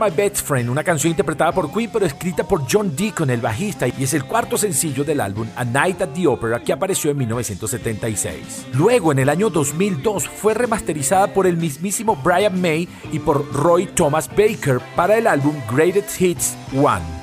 My 0.00 0.10
Best 0.10 0.46
Friend, 0.46 0.70
una 0.70 0.82
canción 0.82 1.10
interpretada 1.10 1.52
por 1.52 1.70
Queen 1.70 1.90
pero 1.92 2.06
escrita 2.06 2.42
por 2.42 2.62
John 2.70 2.96
Deacon, 2.96 3.28
el 3.28 3.42
bajista, 3.42 3.86
y 3.86 4.02
es 4.02 4.14
el 4.14 4.24
cuarto 4.24 4.56
sencillo 4.56 5.04
del 5.04 5.20
álbum 5.20 5.46
A 5.56 5.64
Night 5.64 6.00
at 6.00 6.08
the 6.14 6.26
Opera 6.26 6.60
que 6.60 6.72
apareció 6.72 7.10
en 7.10 7.18
1976. 7.18 8.68
Luego, 8.72 9.12
en 9.12 9.18
el 9.18 9.28
año 9.28 9.50
2002, 9.50 10.26
fue 10.26 10.54
remasterizada 10.54 11.34
por 11.34 11.46
el 11.46 11.58
mismísimo 11.58 12.16
Brian 12.16 12.58
May 12.60 12.88
y 13.12 13.18
por 13.18 13.52
Roy 13.52 13.86
Thomas 13.86 14.28
Baker 14.28 14.80
para 14.96 15.18
el 15.18 15.26
álbum 15.26 15.54
Greatest 15.70 16.18
Hits 16.18 16.56
1. 16.72 17.19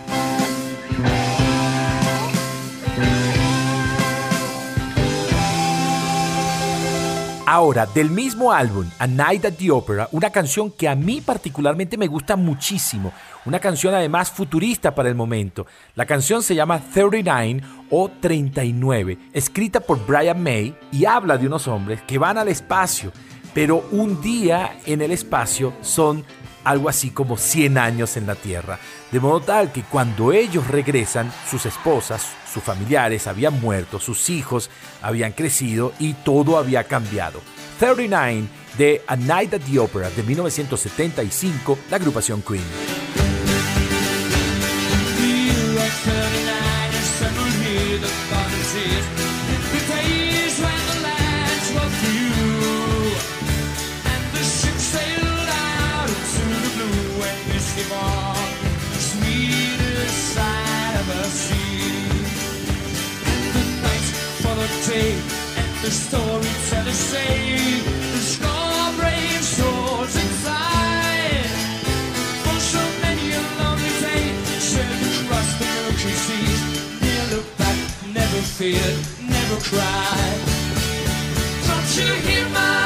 Ahora, 7.49 7.85
del 7.85 8.09
mismo 8.09 8.51
álbum, 8.51 8.89
A 8.99 9.07
Night 9.07 9.45
at 9.45 9.53
the 9.53 9.71
Opera, 9.71 10.09
una 10.11 10.31
canción 10.31 10.69
que 10.69 10.89
a 10.89 10.95
mí 10.95 11.21
particularmente 11.21 11.95
me 11.95 12.07
gusta 12.07 12.35
muchísimo, 12.35 13.13
una 13.45 13.57
canción 13.61 13.95
además 13.95 14.29
futurista 14.29 14.93
para 14.93 15.07
el 15.07 15.15
momento. 15.15 15.65
La 15.95 16.05
canción 16.05 16.43
se 16.43 16.55
llama 16.55 16.81
39 16.93 17.63
o 17.89 18.09
39, 18.09 19.17
escrita 19.31 19.79
por 19.79 20.05
Brian 20.05 20.43
May 20.43 20.75
y 20.91 21.05
habla 21.05 21.37
de 21.37 21.47
unos 21.47 21.69
hombres 21.69 22.01
que 22.01 22.17
van 22.17 22.37
al 22.37 22.49
espacio, 22.49 23.13
pero 23.53 23.87
un 23.91 24.21
día 24.21 24.81
en 24.85 25.01
el 25.01 25.11
espacio 25.11 25.71
son 25.79 26.25
algo 26.67 26.89
así 26.89 27.11
como 27.11 27.37
100 27.37 27.77
años 27.77 28.17
en 28.17 28.27
la 28.27 28.35
Tierra. 28.35 28.77
De 29.11 29.19
modo 29.19 29.39
tal 29.39 29.71
que 29.71 29.83
cuando 29.83 30.33
ellos 30.33 30.67
regresan, 30.67 31.31
sus 31.49 31.65
esposas, 31.65 32.25
sus 32.51 32.61
familiares 32.61 33.25
habían 33.27 33.59
muerto, 33.61 33.99
sus 33.99 34.29
hijos 34.29 34.69
habían 35.01 35.31
crecido 35.31 35.93
y 35.97 36.13
todo 36.13 36.57
había 36.57 36.83
cambiado. 36.83 37.41
39 37.79 38.47
de 38.77 39.01
A 39.07 39.15
Night 39.15 39.53
at 39.53 39.61
the 39.61 39.79
Opera 39.79 40.09
de 40.09 40.23
1975, 40.23 41.79
la 41.89 41.95
agrupación 41.95 42.41
Queen. 42.41 43.26
say, 64.97 65.11
the 65.83 65.91
storytellers 65.91 67.01
say, 67.11 67.69
the 68.13 68.21
strong 68.33 68.95
brave 68.99 69.43
swords 69.43 70.15
inside. 70.23 71.49
For 72.43 72.59
so 72.73 72.83
many 73.03 73.27
a 73.39 73.43
lonely 73.59 73.93
day, 74.05 74.25
sailed 74.71 75.03
across 75.21 75.49
the 75.59 75.67
milky 75.75 76.13
seas, 76.25 76.61
Never 77.01 77.35
look 77.35 77.47
back, 77.57 77.77
never 78.19 78.41
fear, 78.57 78.87
never 79.35 79.57
cry. 79.69 80.19
Don't 81.67 81.89
you 81.97 82.09
hear 82.27 82.45
my 82.49 82.76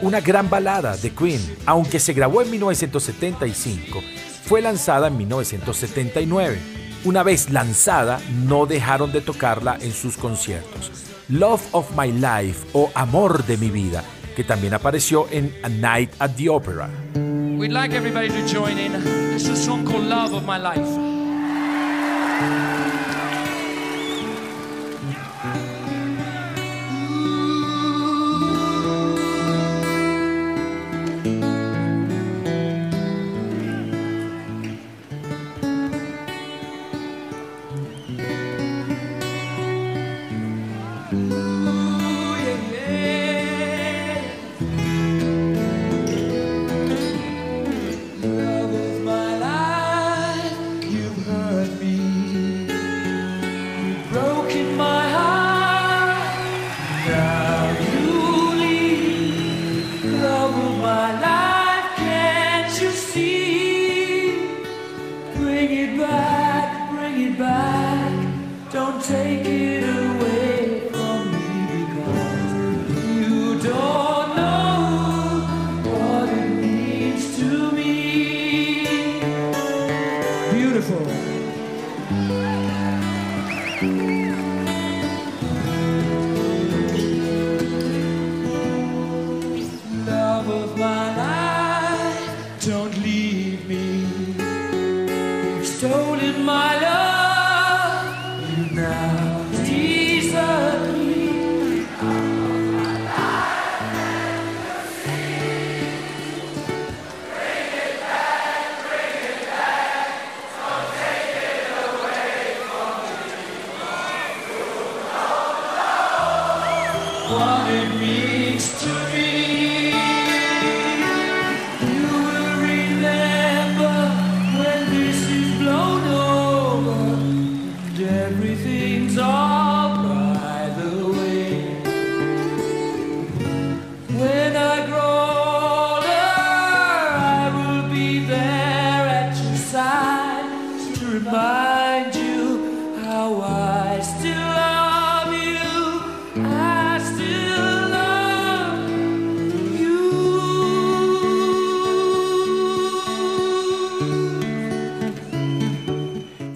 una 0.00 0.20
gran 0.20 0.48
balada 0.48 0.96
de 0.96 1.10
Queen, 1.10 1.40
aunque 1.66 1.98
se 1.98 2.12
grabó 2.12 2.42
en 2.42 2.50
1975, 2.50 4.00
fue 4.44 4.62
lanzada 4.62 5.08
en 5.08 5.16
1979. 5.16 6.58
Una 7.04 7.22
vez 7.22 7.50
lanzada, 7.50 8.20
no 8.44 8.66
dejaron 8.66 9.12
de 9.12 9.20
tocarla 9.20 9.76
en 9.80 9.92
sus 9.92 10.16
conciertos. 10.16 10.90
Love 11.28 11.62
of 11.72 11.96
My 11.96 12.12
Life 12.12 12.66
o 12.72 12.90
Amor 12.94 13.44
de 13.44 13.56
mi 13.56 13.70
vida, 13.70 14.04
que 14.36 14.44
también 14.44 14.74
apareció 14.74 15.26
en 15.30 15.54
A 15.62 15.68
Night 15.68 16.10
at 16.18 16.32
the 16.36 16.48
Opera. 16.48 16.88
We'd 17.14 17.72
like 17.72 17.94
everybody 17.94 18.28
to 18.28 18.46
join 18.46 18.78
in. 18.78 18.92
This 19.32 19.48
is 19.48 19.50
a 19.50 19.56
song 19.56 19.84
called 19.84 20.04
Love 20.04 20.34
of 20.34 20.44
My 20.44 20.58
Life. 20.58 21.11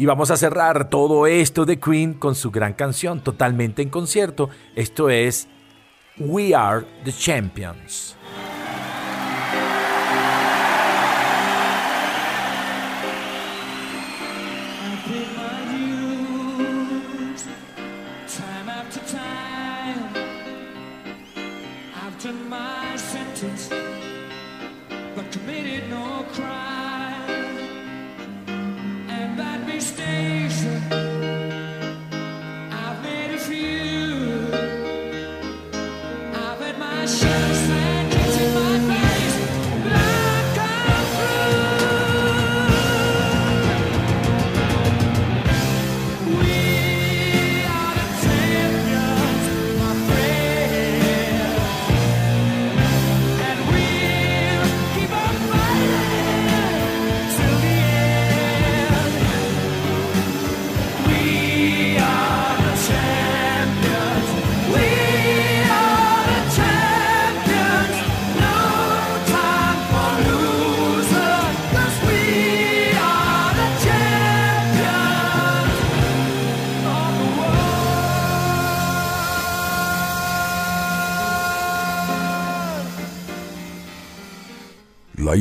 Y 0.06 0.08
vamos 0.08 0.30
a 0.30 0.36
cerrar 0.36 0.88
todo 0.88 1.26
esto 1.26 1.64
de 1.64 1.80
Queen 1.80 2.14
con 2.14 2.36
su 2.36 2.52
gran 2.52 2.74
canción, 2.74 3.24
totalmente 3.24 3.82
en 3.82 3.90
concierto. 3.90 4.50
Esto 4.76 5.10
es 5.10 5.48
We 6.16 6.54
Are 6.54 6.86
the 7.02 7.12
Champions. 7.12 8.15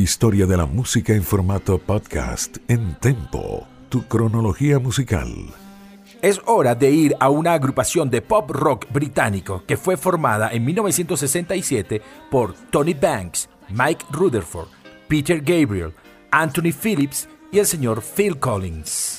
historia 0.05 0.45
de 0.45 0.55
la 0.55 0.67
música 0.67 1.13
en 1.13 1.23
formato 1.23 1.79
podcast 1.79 2.57
en 2.67 2.93
tempo, 2.99 3.67
tu 3.89 4.07
cronología 4.07 4.77
musical. 4.77 5.31
Es 6.21 6.39
hora 6.45 6.75
de 6.75 6.91
ir 6.91 7.15
a 7.19 7.29
una 7.29 7.53
agrupación 7.53 8.11
de 8.11 8.21
pop 8.21 8.51
rock 8.51 8.85
británico 8.93 9.63
que 9.65 9.77
fue 9.77 9.97
formada 9.97 10.51
en 10.51 10.63
1967 10.63 12.03
por 12.29 12.53
Tony 12.69 12.93
Banks, 12.93 13.49
Mike 13.69 14.05
Rutherford, 14.11 14.67
Peter 15.07 15.41
Gabriel, 15.41 15.91
Anthony 16.29 16.71
Phillips 16.71 17.27
y 17.51 17.57
el 17.57 17.65
señor 17.65 18.03
Phil 18.03 18.37
Collins. 18.37 19.14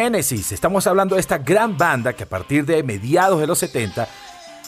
Genesis, 0.00 0.52
estamos 0.52 0.86
hablando 0.86 1.16
de 1.16 1.20
esta 1.20 1.38
gran 1.38 1.76
banda 1.76 2.12
que 2.12 2.22
a 2.22 2.28
partir 2.28 2.64
de 2.64 2.84
mediados 2.84 3.40
de 3.40 3.48
los 3.48 3.58
70 3.58 4.06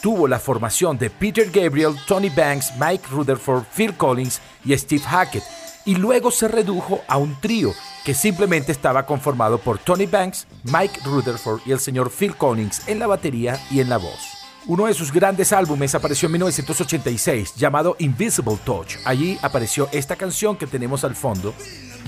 tuvo 0.01 0.27
la 0.27 0.39
formación 0.39 0.97
de 0.97 1.09
Peter 1.09 1.49
Gabriel, 1.49 1.95
Tony 2.05 2.27
Banks, 2.29 2.73
Mike 2.77 3.05
Rutherford, 3.09 3.63
Phil 3.73 3.95
Collins 3.95 4.41
y 4.65 4.77
Steve 4.77 5.03
Hackett, 5.03 5.43
y 5.85 5.95
luego 5.95 6.31
se 6.31 6.49
redujo 6.49 6.99
a 7.07 7.15
un 7.15 7.39
trío 7.39 7.71
que 8.03 8.13
simplemente 8.13 8.73
estaba 8.73 9.05
conformado 9.05 9.57
por 9.57 9.79
Tony 9.79 10.05
Banks, 10.05 10.47
Mike 10.65 10.99
Rutherford 11.05 11.61
y 11.65 11.71
el 11.71 11.79
señor 11.79 12.11
Phil 12.11 12.35
Collins 12.35 12.85
en 12.89 12.99
la 12.99 13.07
batería 13.07 13.57
y 13.71 13.79
en 13.79 13.87
la 13.87 13.95
voz. 13.95 14.19
Uno 14.67 14.87
de 14.87 14.93
sus 14.93 15.13
grandes 15.13 15.53
álbumes 15.53 15.95
apareció 15.95 16.25
en 16.25 16.33
1986 16.33 17.55
llamado 17.55 17.95
Invisible 17.99 18.57
Touch. 18.65 18.97
Allí 19.05 19.39
apareció 19.41 19.87
esta 19.93 20.17
canción 20.17 20.57
que 20.57 20.67
tenemos 20.67 21.05
al 21.05 21.15
fondo 21.15 21.53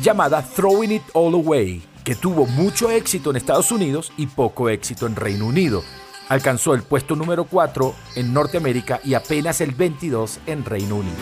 llamada 0.01 0.41
Throwing 0.41 0.91
It 0.91 1.03
All 1.13 1.33
Away, 1.35 1.81
que 2.03 2.15
tuvo 2.15 2.45
mucho 2.45 2.89
éxito 2.89 3.29
en 3.29 3.37
Estados 3.37 3.71
Unidos 3.71 4.11
y 4.17 4.27
poco 4.27 4.69
éxito 4.69 5.07
en 5.07 5.15
Reino 5.15 5.45
Unido. 5.45 5.83
Alcanzó 6.29 6.73
el 6.73 6.83
puesto 6.83 7.15
número 7.15 7.45
4 7.45 7.93
en 8.15 8.33
Norteamérica 8.33 8.99
y 9.03 9.13
apenas 9.13 9.61
el 9.61 9.71
22 9.71 10.39
en 10.47 10.65
Reino 10.65 10.97
Unido. 10.97 11.17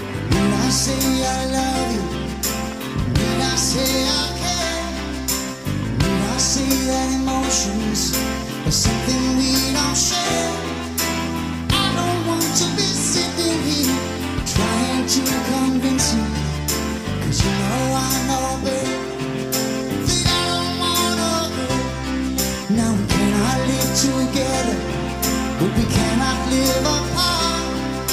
But 25.61 25.77
we 25.77 25.85
cannot 25.85 26.49
live 26.49 26.85
apart. 26.97 28.09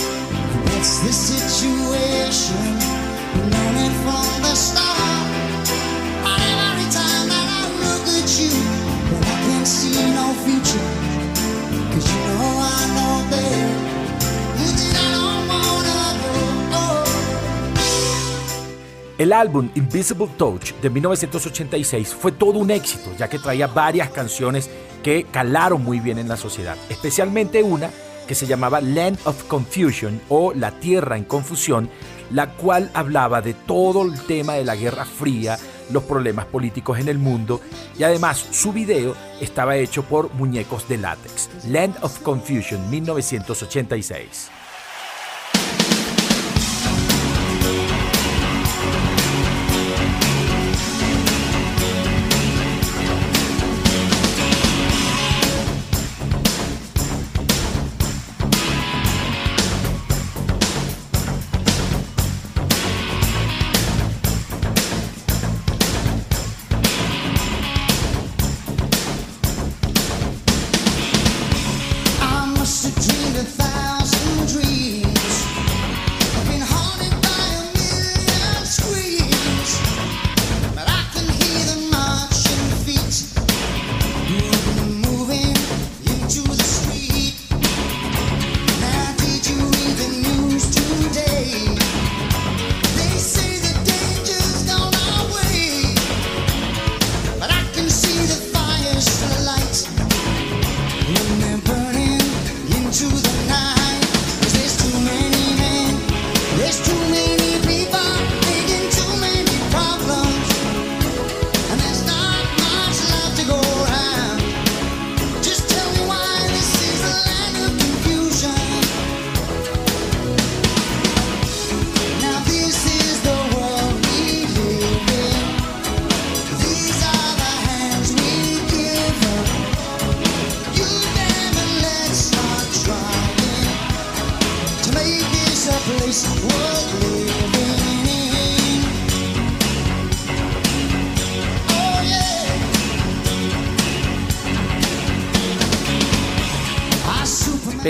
That's 0.67 0.99
the 1.01 1.13
situation. 1.13 2.61
We've 3.35 3.51
known 3.53 3.77
it 3.87 3.95
from 4.05 4.43
the 4.43 4.55
start. 4.55 5.18
El 19.19 19.33
álbum 19.33 19.69
Invisible 19.75 20.29
Touch 20.37 20.75
de 20.75 20.91
1986 20.91 22.15
fue 22.15 22.31
todo 22.31 22.61
un 22.61 22.71
éxito, 22.71 23.11
ya 23.19 23.29
que 23.29 23.41
traía 23.41 23.67
varias 23.67 24.11
canciones 24.11 24.71
que 25.03 25.25
calaron 25.25 25.83
muy 25.83 25.99
bien 25.99 26.19
en 26.19 26.29
la 26.29 26.37
sociedad, 26.37 26.77
especialmente 26.89 27.65
una 27.65 27.91
que 28.29 28.37
se 28.37 28.47
llamaba 28.47 28.81
Land 28.81 29.19
of 29.25 29.43
Confusion 29.49 30.21
o 30.29 30.53
La 30.55 30.71
Tierra 30.79 31.17
en 31.17 31.25
Confusión, 31.25 31.91
la 32.31 32.53
cual 32.53 32.93
hablaba 32.95 33.43
de 33.43 33.55
todo 33.55 34.05
el 34.05 34.21
tema 34.21 34.53
de 34.53 34.65
la 34.65 34.77
Guerra 34.77 35.05
Fría, 35.05 35.59
los 35.91 36.05
problemas 36.05 36.47
políticos 36.47 37.01
en 37.01 37.09
el 37.09 37.19
mundo 37.19 37.61
y 37.99 38.05
además 38.05 38.39
su 38.53 38.73
video 38.73 39.17
estaba 39.41 39.77
hecho 39.77 40.05
por 40.05 40.33
muñecos 40.35 40.89
de 40.89 40.99
látex. 40.99 41.51
Land 41.67 41.97
of 42.03 42.21
Confusion 42.21 42.89
1986. 42.89 44.58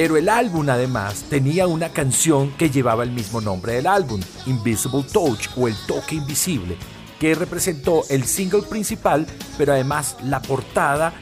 Pero 0.00 0.16
el 0.16 0.28
álbum 0.28 0.70
además 0.70 1.24
tenía 1.28 1.66
una 1.66 1.88
canción 1.88 2.52
que 2.52 2.70
llevaba 2.70 3.02
el 3.02 3.10
mismo 3.10 3.40
nombre 3.40 3.72
del 3.72 3.88
álbum, 3.88 4.20
Invisible 4.46 5.02
Touch 5.02 5.48
o 5.56 5.66
El 5.66 5.74
Toque 5.88 6.14
Invisible, 6.14 6.76
que 7.18 7.34
representó 7.34 8.04
el 8.08 8.22
single 8.22 8.62
principal, 8.62 9.26
pero 9.58 9.72
además 9.72 10.16
la 10.22 10.40
portada 10.40 11.14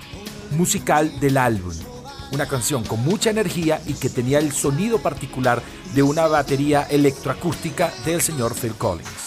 musical 0.51 1.19
del 1.21 1.39
álbum. 1.39 1.73
Una 2.33 2.45
canción 2.45 2.85
con 2.85 3.03
mucha 3.03 3.31
energía 3.31 3.81
y 3.87 3.95
que 3.95 4.11
tenía 4.11 4.41
el 4.41 4.53
sonido 4.53 4.99
particular 4.99 5.63
de 5.95 6.03
una 6.03 6.27
batería 6.27 6.83
electroacústica 6.91 7.91
del 8.05 8.21
señor 8.21 8.55
Phil 8.55 8.75
Collins. 8.75 9.26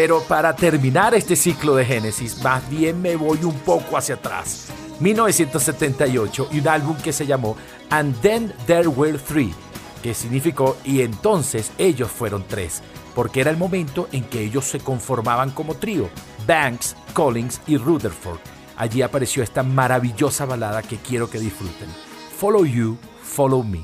Pero 0.00 0.22
para 0.22 0.56
terminar 0.56 1.12
este 1.12 1.36
ciclo 1.36 1.76
de 1.76 1.84
Génesis, 1.84 2.42
más 2.42 2.66
bien 2.70 3.02
me 3.02 3.16
voy 3.16 3.44
un 3.44 3.52
poco 3.52 3.98
hacia 3.98 4.14
atrás. 4.14 4.68
1978 4.98 6.48
y 6.52 6.60
un 6.60 6.68
álbum 6.68 6.96
que 6.96 7.12
se 7.12 7.26
llamó 7.26 7.54
And 7.90 8.18
Then 8.22 8.50
There 8.64 8.88
Were 8.88 9.18
Three, 9.18 9.52
que 10.02 10.14
significó 10.14 10.78
y 10.84 11.02
entonces 11.02 11.70
ellos 11.76 12.10
fueron 12.10 12.46
tres, 12.48 12.80
porque 13.14 13.42
era 13.42 13.50
el 13.50 13.58
momento 13.58 14.08
en 14.10 14.24
que 14.24 14.40
ellos 14.40 14.64
se 14.64 14.80
conformaban 14.80 15.50
como 15.50 15.74
trío, 15.74 16.08
Banks, 16.46 16.96
Collins 17.12 17.60
y 17.66 17.76
Rutherford. 17.76 18.40
Allí 18.78 19.02
apareció 19.02 19.42
esta 19.42 19.62
maravillosa 19.62 20.46
balada 20.46 20.80
que 20.80 20.96
quiero 20.96 21.28
que 21.28 21.38
disfruten. 21.38 21.90
Follow 22.38 22.64
You, 22.64 22.96
Follow 23.22 23.62
Me. 23.62 23.80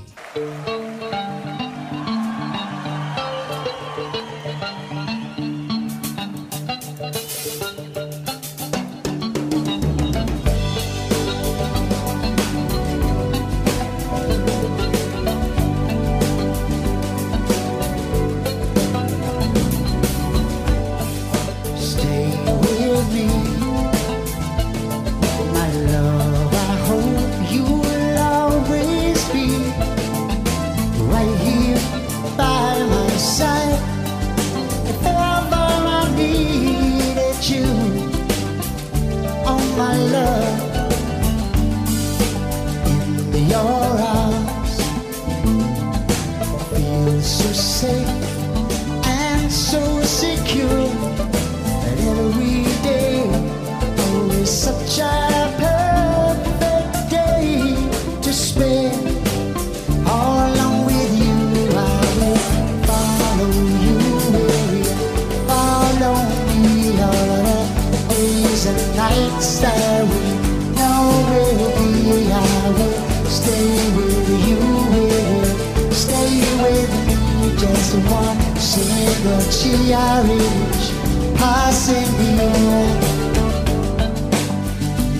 Cherish 79.67 80.91
passing 81.37 82.11
me 82.19 82.51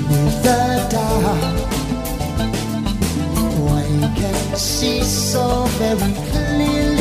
with 0.09 0.43
the 0.43 0.63
dark. 0.91 1.57
One 3.59 4.15
can 4.15 4.57
see 4.57 5.03
so 5.03 5.65
very 5.79 6.13
clearly 6.31 6.96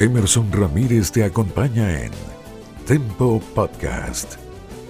Emerson 0.00 0.50
Ramírez 0.50 1.12
te 1.12 1.22
acompaña 1.24 2.00
en 2.00 2.10
Tempo 2.86 3.42
Podcast. 3.54 4.36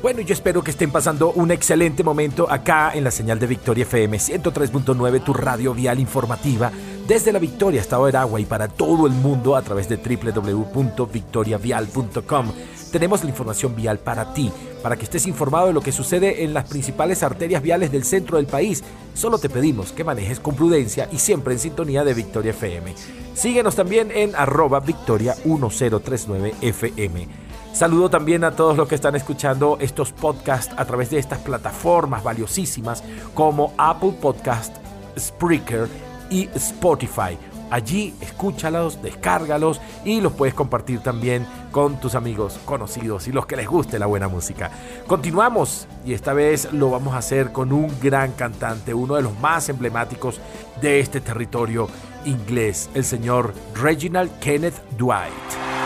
Bueno, 0.02 0.20
yo 0.20 0.32
espero 0.32 0.62
que 0.62 0.70
estén 0.70 0.92
pasando 0.92 1.32
un 1.32 1.50
excelente 1.50 2.04
momento 2.04 2.48
acá 2.48 2.92
en 2.94 3.02
la 3.02 3.10
señal 3.10 3.40
de 3.40 3.48
Victoria 3.48 3.82
FM 3.82 4.16
103.9, 4.16 5.24
tu 5.24 5.32
radio 5.32 5.74
vial 5.74 5.98
informativa, 5.98 6.70
desde 7.08 7.32
la 7.32 7.40
Victoria, 7.40 7.80
Estado 7.80 8.04
de 8.04 8.10
Aragua 8.10 8.40
y 8.40 8.44
para 8.44 8.68
todo 8.68 9.08
el 9.08 9.12
mundo 9.12 9.56
a 9.56 9.62
través 9.62 9.88
de 9.88 9.96
www.victoriavial.com. 9.96 12.52
Tenemos 12.90 13.22
la 13.22 13.30
información 13.30 13.76
vial 13.76 13.98
para 13.98 14.34
ti, 14.34 14.50
para 14.82 14.96
que 14.96 15.04
estés 15.04 15.26
informado 15.26 15.68
de 15.68 15.72
lo 15.72 15.80
que 15.80 15.92
sucede 15.92 16.42
en 16.44 16.52
las 16.52 16.68
principales 16.68 17.22
arterias 17.22 17.62
viales 17.62 17.92
del 17.92 18.04
centro 18.04 18.36
del 18.36 18.46
país. 18.46 18.82
Solo 19.14 19.38
te 19.38 19.48
pedimos 19.48 19.92
que 19.92 20.04
manejes 20.04 20.40
con 20.40 20.56
prudencia 20.56 21.08
y 21.12 21.18
siempre 21.18 21.54
en 21.54 21.60
sintonía 21.60 22.04
de 22.04 22.14
Victoria 22.14 22.50
FM. 22.50 22.94
Síguenos 23.34 23.76
también 23.76 24.10
en 24.12 24.34
arroba 24.34 24.80
victoria 24.80 25.34
1039 25.44 26.54
FM. 26.60 27.28
Saludo 27.72 28.10
también 28.10 28.42
a 28.42 28.50
todos 28.50 28.76
los 28.76 28.88
que 28.88 28.96
están 28.96 29.14
escuchando 29.14 29.78
estos 29.80 30.12
podcasts 30.12 30.74
a 30.76 30.84
través 30.84 31.10
de 31.10 31.18
estas 31.18 31.38
plataformas 31.38 32.24
valiosísimas 32.24 33.04
como 33.32 33.72
Apple 33.78 34.14
Podcast, 34.20 34.76
Spreaker 35.16 35.88
y 36.30 36.48
Spotify. 36.54 37.38
Allí 37.70 38.14
escúchalos, 38.20 39.00
descárgalos 39.02 39.80
y 40.04 40.20
los 40.20 40.32
puedes 40.32 40.54
compartir 40.54 41.00
también 41.00 41.46
con 41.70 42.00
tus 42.00 42.14
amigos 42.14 42.58
conocidos 42.64 43.28
y 43.28 43.32
los 43.32 43.46
que 43.46 43.56
les 43.56 43.68
guste 43.68 43.98
la 43.98 44.06
buena 44.06 44.28
música. 44.28 44.70
Continuamos 45.06 45.86
y 46.04 46.12
esta 46.12 46.32
vez 46.32 46.72
lo 46.72 46.90
vamos 46.90 47.14
a 47.14 47.18
hacer 47.18 47.52
con 47.52 47.72
un 47.72 47.92
gran 48.00 48.32
cantante, 48.32 48.92
uno 48.92 49.14
de 49.14 49.22
los 49.22 49.38
más 49.40 49.68
emblemáticos 49.68 50.40
de 50.80 51.00
este 51.00 51.20
territorio 51.20 51.88
inglés, 52.24 52.90
el 52.94 53.04
señor 53.04 53.54
Reginald 53.74 54.30
Kenneth 54.40 54.74
Dwight. 54.96 55.79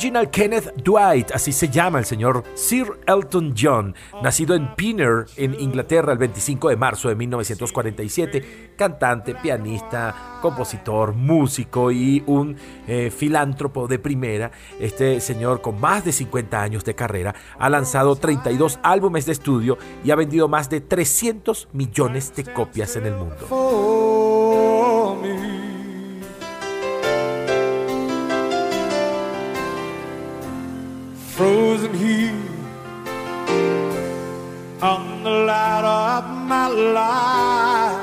Reginald 0.00 0.30
Kenneth 0.30 0.72
Dwight, 0.82 1.30
así 1.32 1.52
se 1.52 1.68
llama 1.68 1.98
el 1.98 2.06
señor 2.06 2.42
Sir 2.54 2.86
Elton 3.06 3.52
John, 3.54 3.94
nacido 4.22 4.54
en 4.54 4.74
Pinner, 4.74 5.26
en 5.36 5.52
Inglaterra, 5.60 6.14
el 6.14 6.18
25 6.18 6.70
de 6.70 6.76
marzo 6.76 7.10
de 7.10 7.16
1947, 7.16 8.72
cantante, 8.78 9.34
pianista, 9.34 10.38
compositor, 10.40 11.12
músico 11.12 11.92
y 11.92 12.24
un 12.26 12.56
eh, 12.88 13.12
filántropo 13.14 13.86
de 13.86 13.98
primera. 13.98 14.50
Este 14.80 15.20
señor, 15.20 15.60
con 15.60 15.78
más 15.78 16.02
de 16.02 16.12
50 16.12 16.62
años 16.62 16.82
de 16.82 16.94
carrera, 16.94 17.34
ha 17.58 17.68
lanzado 17.68 18.16
32 18.16 18.78
álbumes 18.82 19.26
de 19.26 19.32
estudio 19.32 19.76
y 20.02 20.12
ha 20.12 20.16
vendido 20.16 20.48
más 20.48 20.70
de 20.70 20.80
300 20.80 21.68
millones 21.74 22.34
de 22.34 22.44
copias 22.44 22.96
en 22.96 23.04
el 23.04 23.16
mundo. 23.16 23.36
Frozen 31.40 31.94
here 31.94 32.34
on 34.82 35.24
the 35.24 35.30
ladder 35.30 35.86
of 35.88 36.24
my 36.46 36.68
life. 36.68 37.98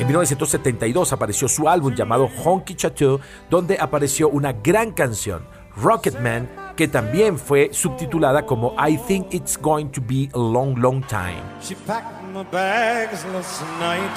En 0.00 0.06
1972 0.06 1.12
apareció 1.12 1.48
su 1.48 1.68
álbum 1.68 1.94
llamado 1.94 2.30
Honky 2.42 2.74
Chateau, 2.74 3.20
donde 3.50 3.76
apareció 3.78 4.30
una 4.30 4.52
gran 4.52 4.92
canción, 4.92 5.46
Rocketman, 5.76 6.48
que 6.76 6.88
también 6.88 7.38
fue 7.38 7.74
subtitulada 7.74 8.46
como 8.46 8.74
I 8.82 8.96
Think 9.06 9.34
It's 9.34 9.60
Going 9.60 9.88
to 9.88 10.00
Be 10.00 10.30
a 10.32 10.38
Long, 10.38 10.78
Long 10.78 11.06
Time. 11.06 11.42
She 11.60 11.74
packed 11.86 12.22
my 12.32 12.42
bags 12.44 13.22
last 13.34 13.60
night, 13.78 14.16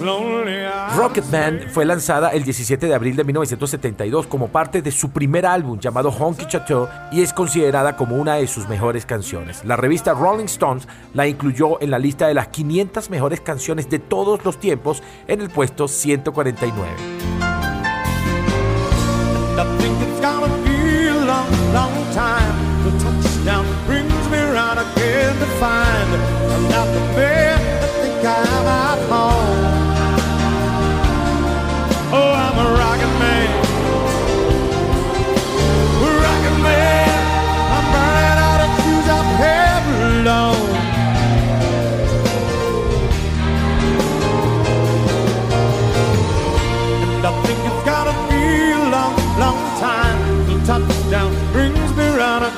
I'm 0.00 0.98
Rocketman 0.98 1.66
fue 1.70 1.84
lanzada 1.84 2.30
el 2.30 2.44
17 2.44 2.86
de 2.86 2.94
abril 2.94 3.16
de 3.16 3.24
1972 3.24 4.26
como 4.26 4.48
parte 4.48 4.82
de 4.82 4.90
su 4.90 5.10
primer 5.10 5.46
álbum 5.46 5.78
llamado 5.78 6.10
Honky 6.10 6.46
Chateau 6.46 6.88
y 7.10 7.22
es 7.22 7.32
considerada 7.32 7.96
como 7.96 8.16
una 8.16 8.34
de 8.34 8.46
sus 8.46 8.68
mejores 8.68 9.06
canciones. 9.06 9.64
La 9.64 9.76
revista 9.76 10.12
Rolling 10.12 10.46
Stones 10.46 10.86
la 11.14 11.26
incluyó 11.26 11.80
en 11.80 11.90
la 11.90 11.98
lista 11.98 12.26
de 12.28 12.34
las 12.34 12.48
500 12.48 13.10
mejores 13.10 13.40
canciones 13.40 13.88
de 13.88 13.98
todos 13.98 14.44
los 14.44 14.58
tiempos 14.58 15.02
en 15.26 15.40
el 15.40 15.50
puesto 15.50 15.88
149. 15.88 16.90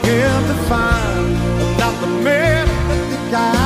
Me 0.04 0.22
round 0.22 0.44
again 0.44 0.46
to 0.46 0.54
find 0.68 1.36
I'm 1.60 1.78
not 1.78 2.00
the 2.00 2.06
man 2.06 2.66
that 2.86 3.10
think 3.10 3.34
I'm 3.34 3.57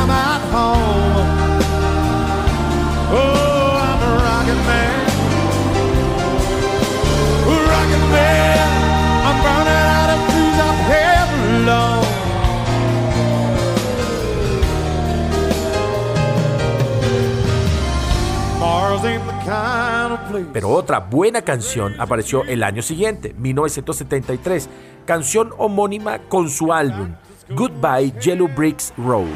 Pero 20.52 20.70
otra 20.70 21.00
buena 21.00 21.42
canción 21.42 21.94
apareció 21.98 22.44
el 22.44 22.62
año 22.62 22.82
siguiente, 22.82 23.34
1973, 23.38 24.68
canción 25.04 25.50
homónima 25.58 26.18
con 26.28 26.48
su 26.48 26.72
álbum 26.72 27.14
Goodbye 27.50 28.12
Yellow 28.20 28.48
Bricks 28.48 28.92
Road. 28.96 29.26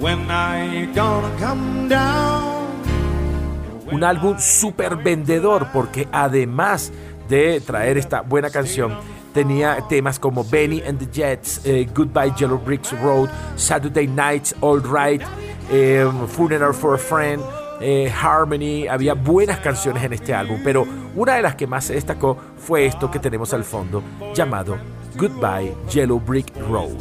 When 0.00 0.30
are 0.30 0.64
you 0.66 0.86
gonna 0.94 1.30
come 1.38 1.88
down? 1.88 2.66
Un 3.90 4.04
álbum 4.04 4.38
súper 4.38 4.96
vendedor 4.96 5.68
porque 5.72 6.08
además 6.12 6.92
de 7.28 7.60
traer 7.60 7.98
esta 7.98 8.20
buena 8.20 8.50
canción, 8.50 8.96
tenía 9.36 9.86
temas 9.86 10.18
como 10.18 10.42
Benny 10.44 10.80
and 10.80 10.98
the 10.98 11.06
Jets, 11.12 11.60
eh, 11.66 11.86
Goodbye 11.94 12.32
Yellow 12.38 12.56
Bricks 12.56 12.98
Road, 13.02 13.28
Saturday 13.56 14.06
Nights, 14.06 14.54
All 14.62 14.80
Right, 14.80 15.20
eh, 15.70 16.10
Funeral 16.26 16.72
for 16.72 16.94
a 16.94 16.98
Friend, 16.98 17.42
eh, 17.82 18.10
Harmony. 18.10 18.88
Había 18.88 19.12
buenas 19.12 19.58
canciones 19.58 20.02
en 20.04 20.14
este 20.14 20.32
álbum, 20.32 20.58
pero 20.64 20.86
una 21.14 21.34
de 21.34 21.42
las 21.42 21.54
que 21.54 21.66
más 21.66 21.84
se 21.84 21.92
destacó 21.92 22.38
fue 22.56 22.86
esto 22.86 23.10
que 23.10 23.18
tenemos 23.18 23.52
al 23.52 23.64
fondo, 23.64 24.02
llamado 24.34 24.78
Goodbye 25.16 25.74
Yellow 25.90 26.18
Brick 26.18 26.50
Road. 26.70 26.96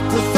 Dogs 0.00 0.14
of 0.14 0.29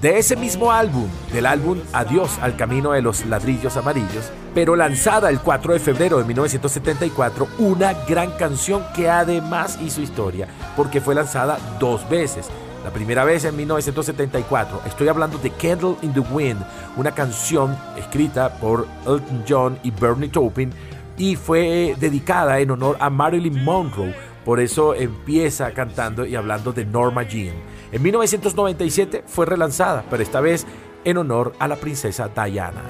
De 0.00 0.16
ese 0.16 0.36
mismo 0.36 0.70
álbum, 0.70 1.08
del 1.32 1.44
álbum 1.44 1.80
Adiós 1.92 2.38
al 2.40 2.54
Camino 2.54 2.92
de 2.92 3.02
los 3.02 3.26
Ladrillos 3.26 3.76
Amarillos, 3.76 4.30
pero 4.54 4.76
lanzada 4.76 5.28
el 5.28 5.40
4 5.40 5.72
de 5.72 5.80
febrero 5.80 6.18
de 6.18 6.24
1974, 6.24 7.48
una 7.58 7.94
gran 8.06 8.30
canción 8.32 8.84
que 8.94 9.10
además 9.10 9.76
hizo 9.82 10.00
historia, 10.00 10.46
porque 10.76 11.00
fue 11.00 11.16
lanzada 11.16 11.58
dos 11.80 12.08
veces. 12.08 12.48
La 12.84 12.90
primera 12.92 13.24
vez 13.24 13.44
en 13.44 13.56
1974, 13.56 14.82
estoy 14.86 15.08
hablando 15.08 15.36
de 15.38 15.50
Candle 15.50 15.96
in 16.02 16.12
the 16.12 16.20
Wind, 16.20 16.64
una 16.96 17.10
canción 17.10 17.76
escrita 17.96 18.50
por 18.60 18.86
Elton 19.04 19.44
John 19.48 19.78
y 19.82 19.90
Bernie 19.90 20.28
Taupin 20.28 20.72
y 21.16 21.34
fue 21.34 21.96
dedicada 21.98 22.60
en 22.60 22.70
honor 22.70 22.96
a 23.00 23.10
Marilyn 23.10 23.64
Monroe, 23.64 24.14
por 24.48 24.60
eso 24.60 24.94
empieza 24.94 25.72
cantando 25.72 26.24
y 26.24 26.34
hablando 26.34 26.72
de 26.72 26.86
Norma 26.86 27.22
Jean. 27.22 27.54
En 27.92 28.02
1997 28.02 29.24
fue 29.26 29.44
relanzada, 29.44 30.06
pero 30.08 30.22
esta 30.22 30.40
vez 30.40 30.66
en 31.04 31.18
honor 31.18 31.52
a 31.58 31.68
la 31.68 31.76
princesa 31.76 32.30
Diana. 32.30 32.80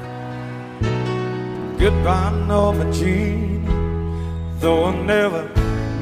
Goodbye, 1.77 2.47
Norma 2.47 2.89
Jean. 2.93 3.65
Though 4.61 4.87
I 4.87 5.05
never 5.05 5.51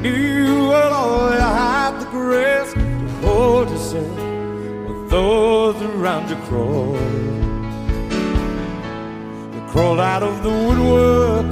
knew 0.03 0.73
at 0.73 0.91
all, 0.91 1.33
you 1.33 1.39
had 1.39 2.01
the 2.01 2.05
grace 2.11 2.73
to 2.73 3.27
hold 3.27 3.71
yourself 3.71 4.15
with 4.87 5.09
those 5.09 5.75
around 5.81 6.29
you 6.29 6.35
crawl. 6.47 6.93
They 9.53 9.71
crawled 9.71 10.01
out 10.01 10.21
of 10.21 10.43
the 10.43 10.49
woodwork 10.51 11.51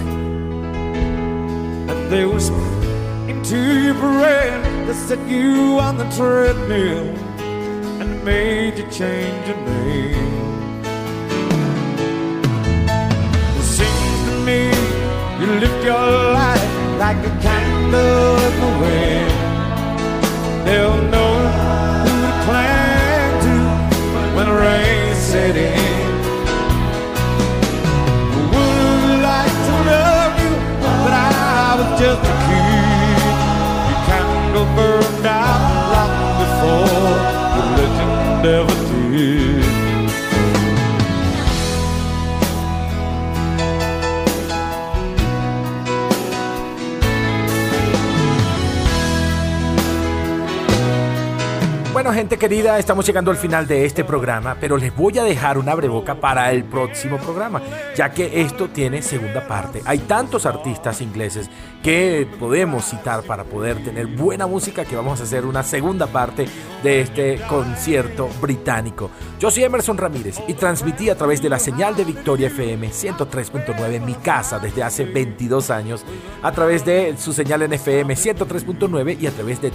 and 1.90 2.12
they 2.12 2.28
whispered 2.28 2.85
into 3.28 3.58
your 3.86 3.94
brain. 3.96 4.86
They 4.88 4.94
set 4.94 5.20
you 5.28 5.80
on 5.80 5.98
the 5.98 6.08
treadmill 6.18 7.08
and 8.02 8.24
made 8.24 8.78
you 8.78 8.88
change 8.92 9.48
your 9.48 9.58
name. 9.58 10.84
It 13.60 13.68
seems 13.78 14.20
to 14.28 14.34
me 14.48 14.62
you 15.40 15.48
live 15.60 15.84
your 15.84 16.10
life 16.42 16.74
like 17.00 17.18
a 17.18 17.34
candle 17.42 18.36
in 18.48 18.54
the 18.64 18.72
wind. 18.82 19.32
They'll 20.66 21.02
know 21.14 21.34
who 22.04 22.14
to 22.26 22.34
cling 22.46 23.32
to 23.46 23.56
when 24.36 24.48
rain 24.50 25.16
set 25.16 25.56
in. 25.56 25.85
burned 34.76 35.26
out 35.26 35.62
long 35.94 36.14
before 36.42 37.16
you 37.56 37.64
let 37.78 37.92
him 38.00 38.12
never 38.44 38.76
do. 39.18 39.55
Bueno, 52.06 52.20
gente 52.20 52.38
querida, 52.38 52.78
estamos 52.78 53.04
llegando 53.08 53.32
al 53.32 53.38
final 53.38 53.66
de 53.66 53.84
este 53.84 54.04
programa, 54.04 54.58
pero 54.62 54.78
les 54.78 54.96
voy 54.96 55.18
a 55.18 55.24
dejar 55.24 55.58
un 55.58 55.68
abreboca 55.68 56.14
para 56.14 56.52
el 56.52 56.64
próximo 56.64 57.18
programa, 57.18 57.64
ya 57.96 58.12
que 58.12 58.42
esto 58.42 58.68
tiene 58.68 59.02
segunda 59.02 59.48
parte. 59.48 59.82
Hay 59.86 59.98
tantos 59.98 60.46
artistas 60.46 61.02
ingleses 61.02 61.50
que 61.82 62.28
podemos 62.40 62.86
citar 62.86 63.24
para 63.24 63.44
poder 63.44 63.84
tener 63.84 64.06
buena 64.06 64.46
música 64.46 64.86
que 64.86 64.96
vamos 64.96 65.20
a 65.20 65.24
hacer 65.24 65.48
una 65.48 65.64
segunda 65.64 66.06
parte 66.06 66.46
de 66.84 67.02
este 67.02 67.42
concierto 67.50 68.30
británico. 68.40 69.10
Yo 69.40 69.50
soy 69.50 69.64
Emerson 69.64 69.98
Ramírez 69.98 70.40
y 70.48 70.54
transmití 70.54 71.10
a 71.10 71.18
través 71.18 71.42
de 71.42 71.50
la 71.50 71.58
señal 71.58 71.96
de 71.96 72.06
Victoria 72.06 72.50
FM 72.50 72.88
103.9 72.88 73.94
en 73.94 74.06
mi 74.06 74.14
casa 74.14 74.60
desde 74.60 74.84
hace 74.84 75.06
22 75.06 75.72
años, 75.72 76.06
a 76.44 76.52
través 76.52 76.86
de 76.86 77.16
su 77.18 77.34
señal 77.34 77.64
en 77.64 77.74
FM 77.74 78.14
103.9 78.14 79.20
y 79.20 79.26
a 79.26 79.32
través 79.32 79.60
de 79.60 79.72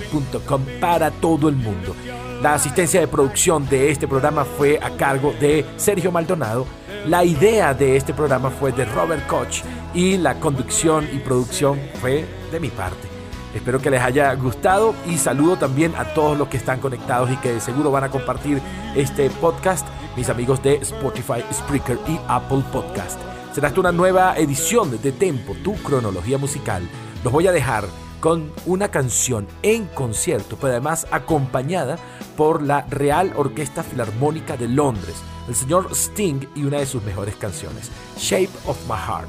www.victoriavial.com 0.00 0.62
para 0.80 1.10
todo 1.10 1.48
el 1.48 1.56
mundo. 1.56 1.94
La 2.42 2.54
asistencia 2.54 3.00
de 3.00 3.08
producción 3.08 3.68
de 3.68 3.90
este 3.90 4.08
programa 4.08 4.44
fue 4.44 4.78
a 4.82 4.90
cargo 4.96 5.32
de 5.40 5.64
Sergio 5.76 6.10
Maldonado. 6.10 6.66
La 7.06 7.24
idea 7.24 7.74
de 7.74 7.96
este 7.96 8.14
programa 8.14 8.50
fue 8.50 8.72
de 8.72 8.84
Robert 8.84 9.26
Koch 9.26 9.62
y 9.94 10.16
la 10.16 10.38
conducción 10.40 11.08
y 11.12 11.18
producción 11.18 11.80
fue 12.00 12.24
de 12.50 12.60
mi 12.60 12.68
parte. 12.68 13.08
Espero 13.54 13.80
que 13.80 13.90
les 13.90 14.00
haya 14.00 14.32
gustado 14.34 14.94
y 15.06 15.18
saludo 15.18 15.56
también 15.56 15.94
a 15.96 16.14
todos 16.14 16.38
los 16.38 16.48
que 16.48 16.56
están 16.56 16.80
conectados 16.80 17.30
y 17.30 17.36
que 17.36 17.52
de 17.52 17.60
seguro 17.60 17.90
van 17.90 18.04
a 18.04 18.08
compartir 18.08 18.60
este 18.96 19.28
podcast, 19.28 19.86
mis 20.16 20.30
amigos 20.30 20.62
de 20.62 20.76
Spotify, 20.76 21.44
Spreaker 21.52 21.98
y 22.08 22.18
Apple 22.28 22.62
Podcast. 22.72 23.20
Será 23.52 23.68
esta 23.68 23.80
una 23.80 23.92
nueva 23.92 24.34
edición 24.38 24.90
de 25.02 25.12
Tempo, 25.12 25.54
tu 25.62 25.74
cronología 25.74 26.38
musical. 26.38 26.88
Los 27.22 27.32
voy 27.32 27.46
a 27.46 27.52
dejar 27.52 27.84
con 28.22 28.52
una 28.66 28.88
canción 28.88 29.48
en 29.64 29.86
concierto, 29.86 30.56
pero 30.58 30.74
además 30.74 31.08
acompañada 31.10 31.98
por 32.36 32.62
la 32.62 32.82
Real 32.82 33.32
Orquesta 33.34 33.82
Filarmónica 33.82 34.56
de 34.56 34.68
Londres, 34.68 35.16
el 35.48 35.56
señor 35.56 35.88
Sting 35.90 36.46
y 36.54 36.62
una 36.62 36.78
de 36.78 36.86
sus 36.86 37.02
mejores 37.02 37.34
canciones, 37.34 37.90
Shape 38.16 38.48
of 38.66 38.78
My 38.88 38.94
Heart. 38.94 39.28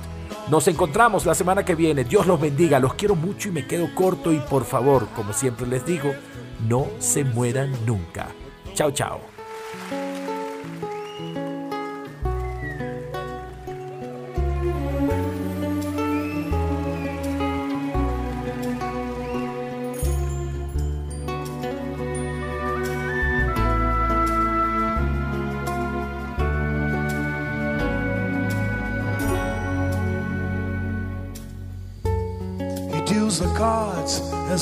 Nos 0.51 0.67
encontramos 0.67 1.25
la 1.25 1.33
semana 1.33 1.65
que 1.65 1.73
viene, 1.73 2.03
Dios 2.03 2.27
los 2.27 2.39
bendiga, 2.39 2.79
los 2.79 2.93
quiero 2.93 3.15
mucho 3.15 3.49
y 3.49 3.53
me 3.53 3.65
quedo 3.65 3.89
corto 3.95 4.31
y 4.31 4.37
por 4.37 4.63
favor, 4.63 5.07
como 5.15 5.33
siempre 5.33 5.65
les 5.65 5.83
digo, 5.87 6.13
no 6.67 6.85
se 6.99 7.23
mueran 7.23 7.73
nunca. 7.87 8.27
Chao, 8.75 8.91
chao. 8.91 9.32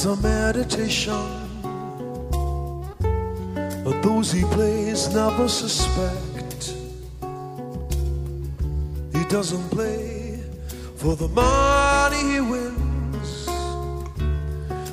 As 0.02 0.06
a 0.06 0.16
meditation. 0.16 1.28
But 3.84 4.02
those 4.02 4.32
he 4.32 4.44
plays 4.46 5.14
never 5.14 5.48
suspect. 5.48 6.74
He 9.14 9.24
doesn't 9.26 9.70
play 9.70 10.40
for 10.96 11.16
the 11.16 11.28
money 11.28 12.24
he 12.34 12.40
wins. 12.40 13.48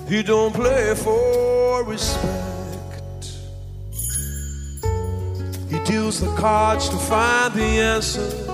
He 0.08 0.22
don't 0.22 0.54
play 0.54 0.94
for 0.94 1.84
respect. 1.84 3.24
He 5.70 5.78
deals 5.84 6.20
the 6.20 6.34
cards 6.36 6.88
to 6.90 6.96
find 6.96 7.54
the 7.54 7.70
answer 7.94 8.48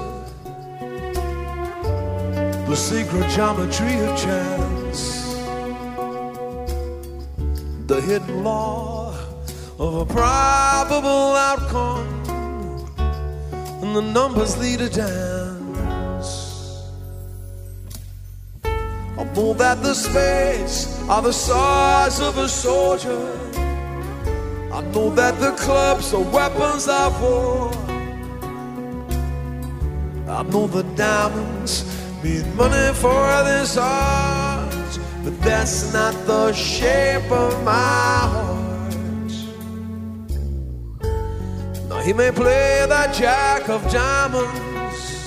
the 2.69 2.77
secret 2.77 3.29
geometry 3.31 3.95
of 4.01 4.19
chance, 4.19 4.74
the 7.95 8.01
hidden 8.01 8.43
law 8.43 9.15
of 9.79 9.95
a 9.95 10.07
probable 10.07 11.37
outcome, 11.51 12.09
and 13.83 13.95
the 13.95 14.03
numbers 14.03 14.59
lead 14.59 14.81
a 14.81 14.89
dance. 14.89 16.31
I 18.65 19.23
know 19.37 19.55
that 19.55 19.81
the 19.81 19.95
spades 19.95 20.99
are 21.09 21.23
the 21.23 21.33
size 21.33 22.19
of 22.19 22.37
a 22.37 22.49
soldier. 22.49 23.29
I 24.73 24.81
know 24.93 25.11
that 25.11 25.39
the 25.39 25.53
clubs 25.53 26.13
are 26.15 26.27
weapons 26.39 26.89
of 26.89 27.13
war. 27.23 27.71
I 30.39 30.43
know 30.43 30.67
the 30.67 30.83
diamonds 30.97 31.85
mean 32.25 32.57
money 32.57 32.93
for 32.95 33.45
this 33.45 33.77
art, 33.77 34.54
that's 35.45 35.93
not 35.93 36.15
the 36.27 36.53
shape 36.53 37.31
of 37.31 37.63
my 37.63 37.71
heart. 38.33 39.33
Now 41.89 42.01
he 42.01 42.13
may 42.15 42.31
play 42.31 42.87
the 42.89 43.13
jack 43.13 43.69
of 43.69 43.83
diamonds, 43.93 45.27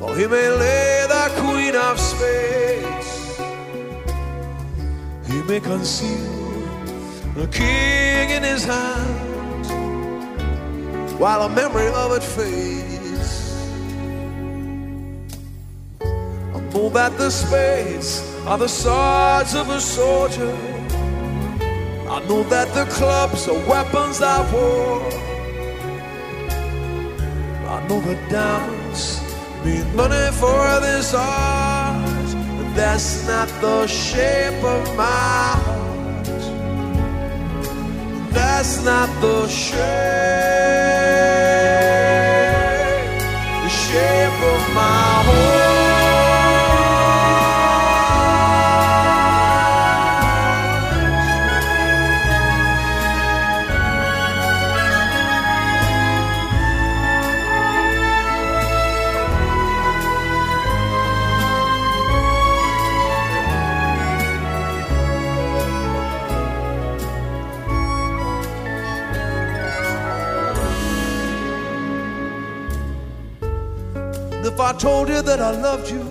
or 0.00 0.16
he 0.16 0.26
may 0.28 0.48
lay 0.48 1.06
the 1.08 1.30
queen 1.42 1.74
of 1.74 1.98
spades. 1.98 3.38
He 5.26 5.42
may 5.42 5.60
conceal 5.60 6.38
the 7.34 7.48
king 7.48 8.30
in 8.30 8.44
his 8.44 8.64
hand, 8.64 9.66
while 11.18 11.42
a 11.42 11.48
memory 11.48 11.88
of 11.88 12.12
it 12.12 12.22
fades. 12.22 12.97
Know 16.78 16.88
that 16.90 17.18
the 17.18 17.28
spades 17.28 18.10
are 18.46 18.58
the 18.58 18.68
swords 18.68 19.52
of 19.54 19.68
a 19.68 19.80
soldier. 19.80 20.56
I 22.16 22.18
know 22.28 22.42
that 22.54 22.68
the 22.78 22.86
clubs 22.96 23.48
are 23.48 23.60
weapons 23.72 24.18
of 24.22 24.44
war. 24.52 25.02
I 27.74 27.76
know 27.88 28.00
the 28.08 28.16
diamonds 28.30 29.02
mean 29.64 29.86
money 29.96 30.26
for 30.40 30.62
this 30.86 31.14
art, 31.14 32.28
but 32.56 32.68
that's 32.78 33.26
not 33.26 33.48
the 33.60 33.86
shape 33.88 34.62
of 34.76 34.82
my 34.96 35.48
heart. 35.64 36.44
That's 38.36 38.74
not 38.84 39.08
the 39.24 39.48
shape, 39.48 41.07
if 74.46 74.60
I 74.60 74.72
told 74.72 75.08
you 75.08 75.20
that 75.22 75.40
I 75.40 75.50
loved 75.50 75.90
you, 75.90 76.02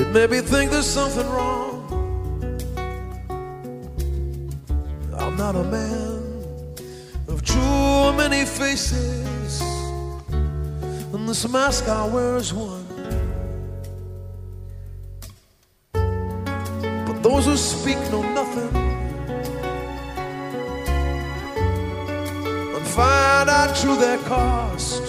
it 0.00 0.08
made 0.08 0.30
me 0.30 0.40
think 0.40 0.70
there's 0.70 0.86
something 0.86 1.28
wrong. 1.30 1.70
I'm 5.18 5.36
not 5.36 5.56
a 5.56 5.64
man 5.64 6.22
of 7.28 7.44
too 7.44 8.12
many 8.12 8.44
faces, 8.44 9.62
and 11.12 11.28
this 11.28 11.48
mask 11.48 11.88
I 11.88 12.06
wear 12.06 12.36
is 12.36 12.52
one. 12.52 12.84
But 17.06 17.22
those 17.22 17.46
who 17.46 17.56
speak 17.56 17.98
know 18.10 18.22
nothing. 18.34 18.83
found 23.44 23.70
out 23.70 23.76
true 23.76 23.96
their 23.96 24.18
cost. 24.18 25.02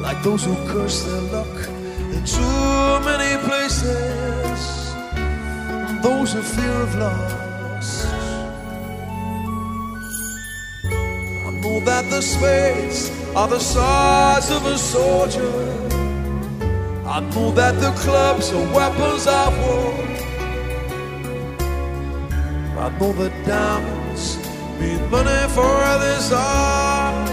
Like 0.00 0.22
those 0.22 0.44
who 0.44 0.54
curse 0.68 1.02
their 1.04 1.20
luck 1.32 1.68
in 2.14 2.24
too 2.24 3.00
many 3.04 3.36
places, 3.46 4.94
those 6.02 6.32
who 6.32 6.42
fear 6.42 6.76
of 6.86 6.94
loss. 6.94 8.06
I 11.46 11.50
know 11.62 11.80
that 11.80 12.04
the 12.10 12.22
spades 12.22 13.10
are 13.34 13.48
the 13.48 13.60
size 13.60 14.50
of 14.50 14.64
a 14.66 14.78
soldier. 14.78 15.52
I 17.06 17.20
know 17.20 17.50
that 17.52 17.74
the 17.80 17.92
clubs 18.02 18.52
are 18.52 18.74
weapons 18.74 19.26
of 19.26 19.58
war. 19.58 19.94
I 22.78 22.88
know 22.98 23.12
the 23.12 23.30
diamonds 23.46 23.95
mean 24.80 25.10
money 25.10 25.48
for 25.56 25.78
this 26.04 26.32
art, 26.32 27.28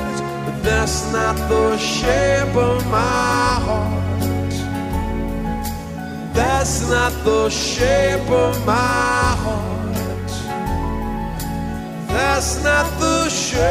but 0.45 0.57
that's 0.63 1.11
not 1.11 1.35
the 1.49 1.77
shape 1.77 2.55
of 2.55 2.85
my 2.87 3.59
heart. 3.67 4.53
That's 6.33 6.89
not 6.89 7.13
the 7.23 7.49
shape 7.49 8.29
of 8.29 8.65
my 8.65 9.35
heart. 9.45 10.31
That's 12.07 12.63
not 12.63 12.85
the 12.99 13.29
shape, 13.29 13.61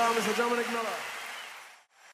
Thomas 0.00 0.26
and 0.26 0.36
Dominic 0.38 0.66
Miller. 0.72 0.99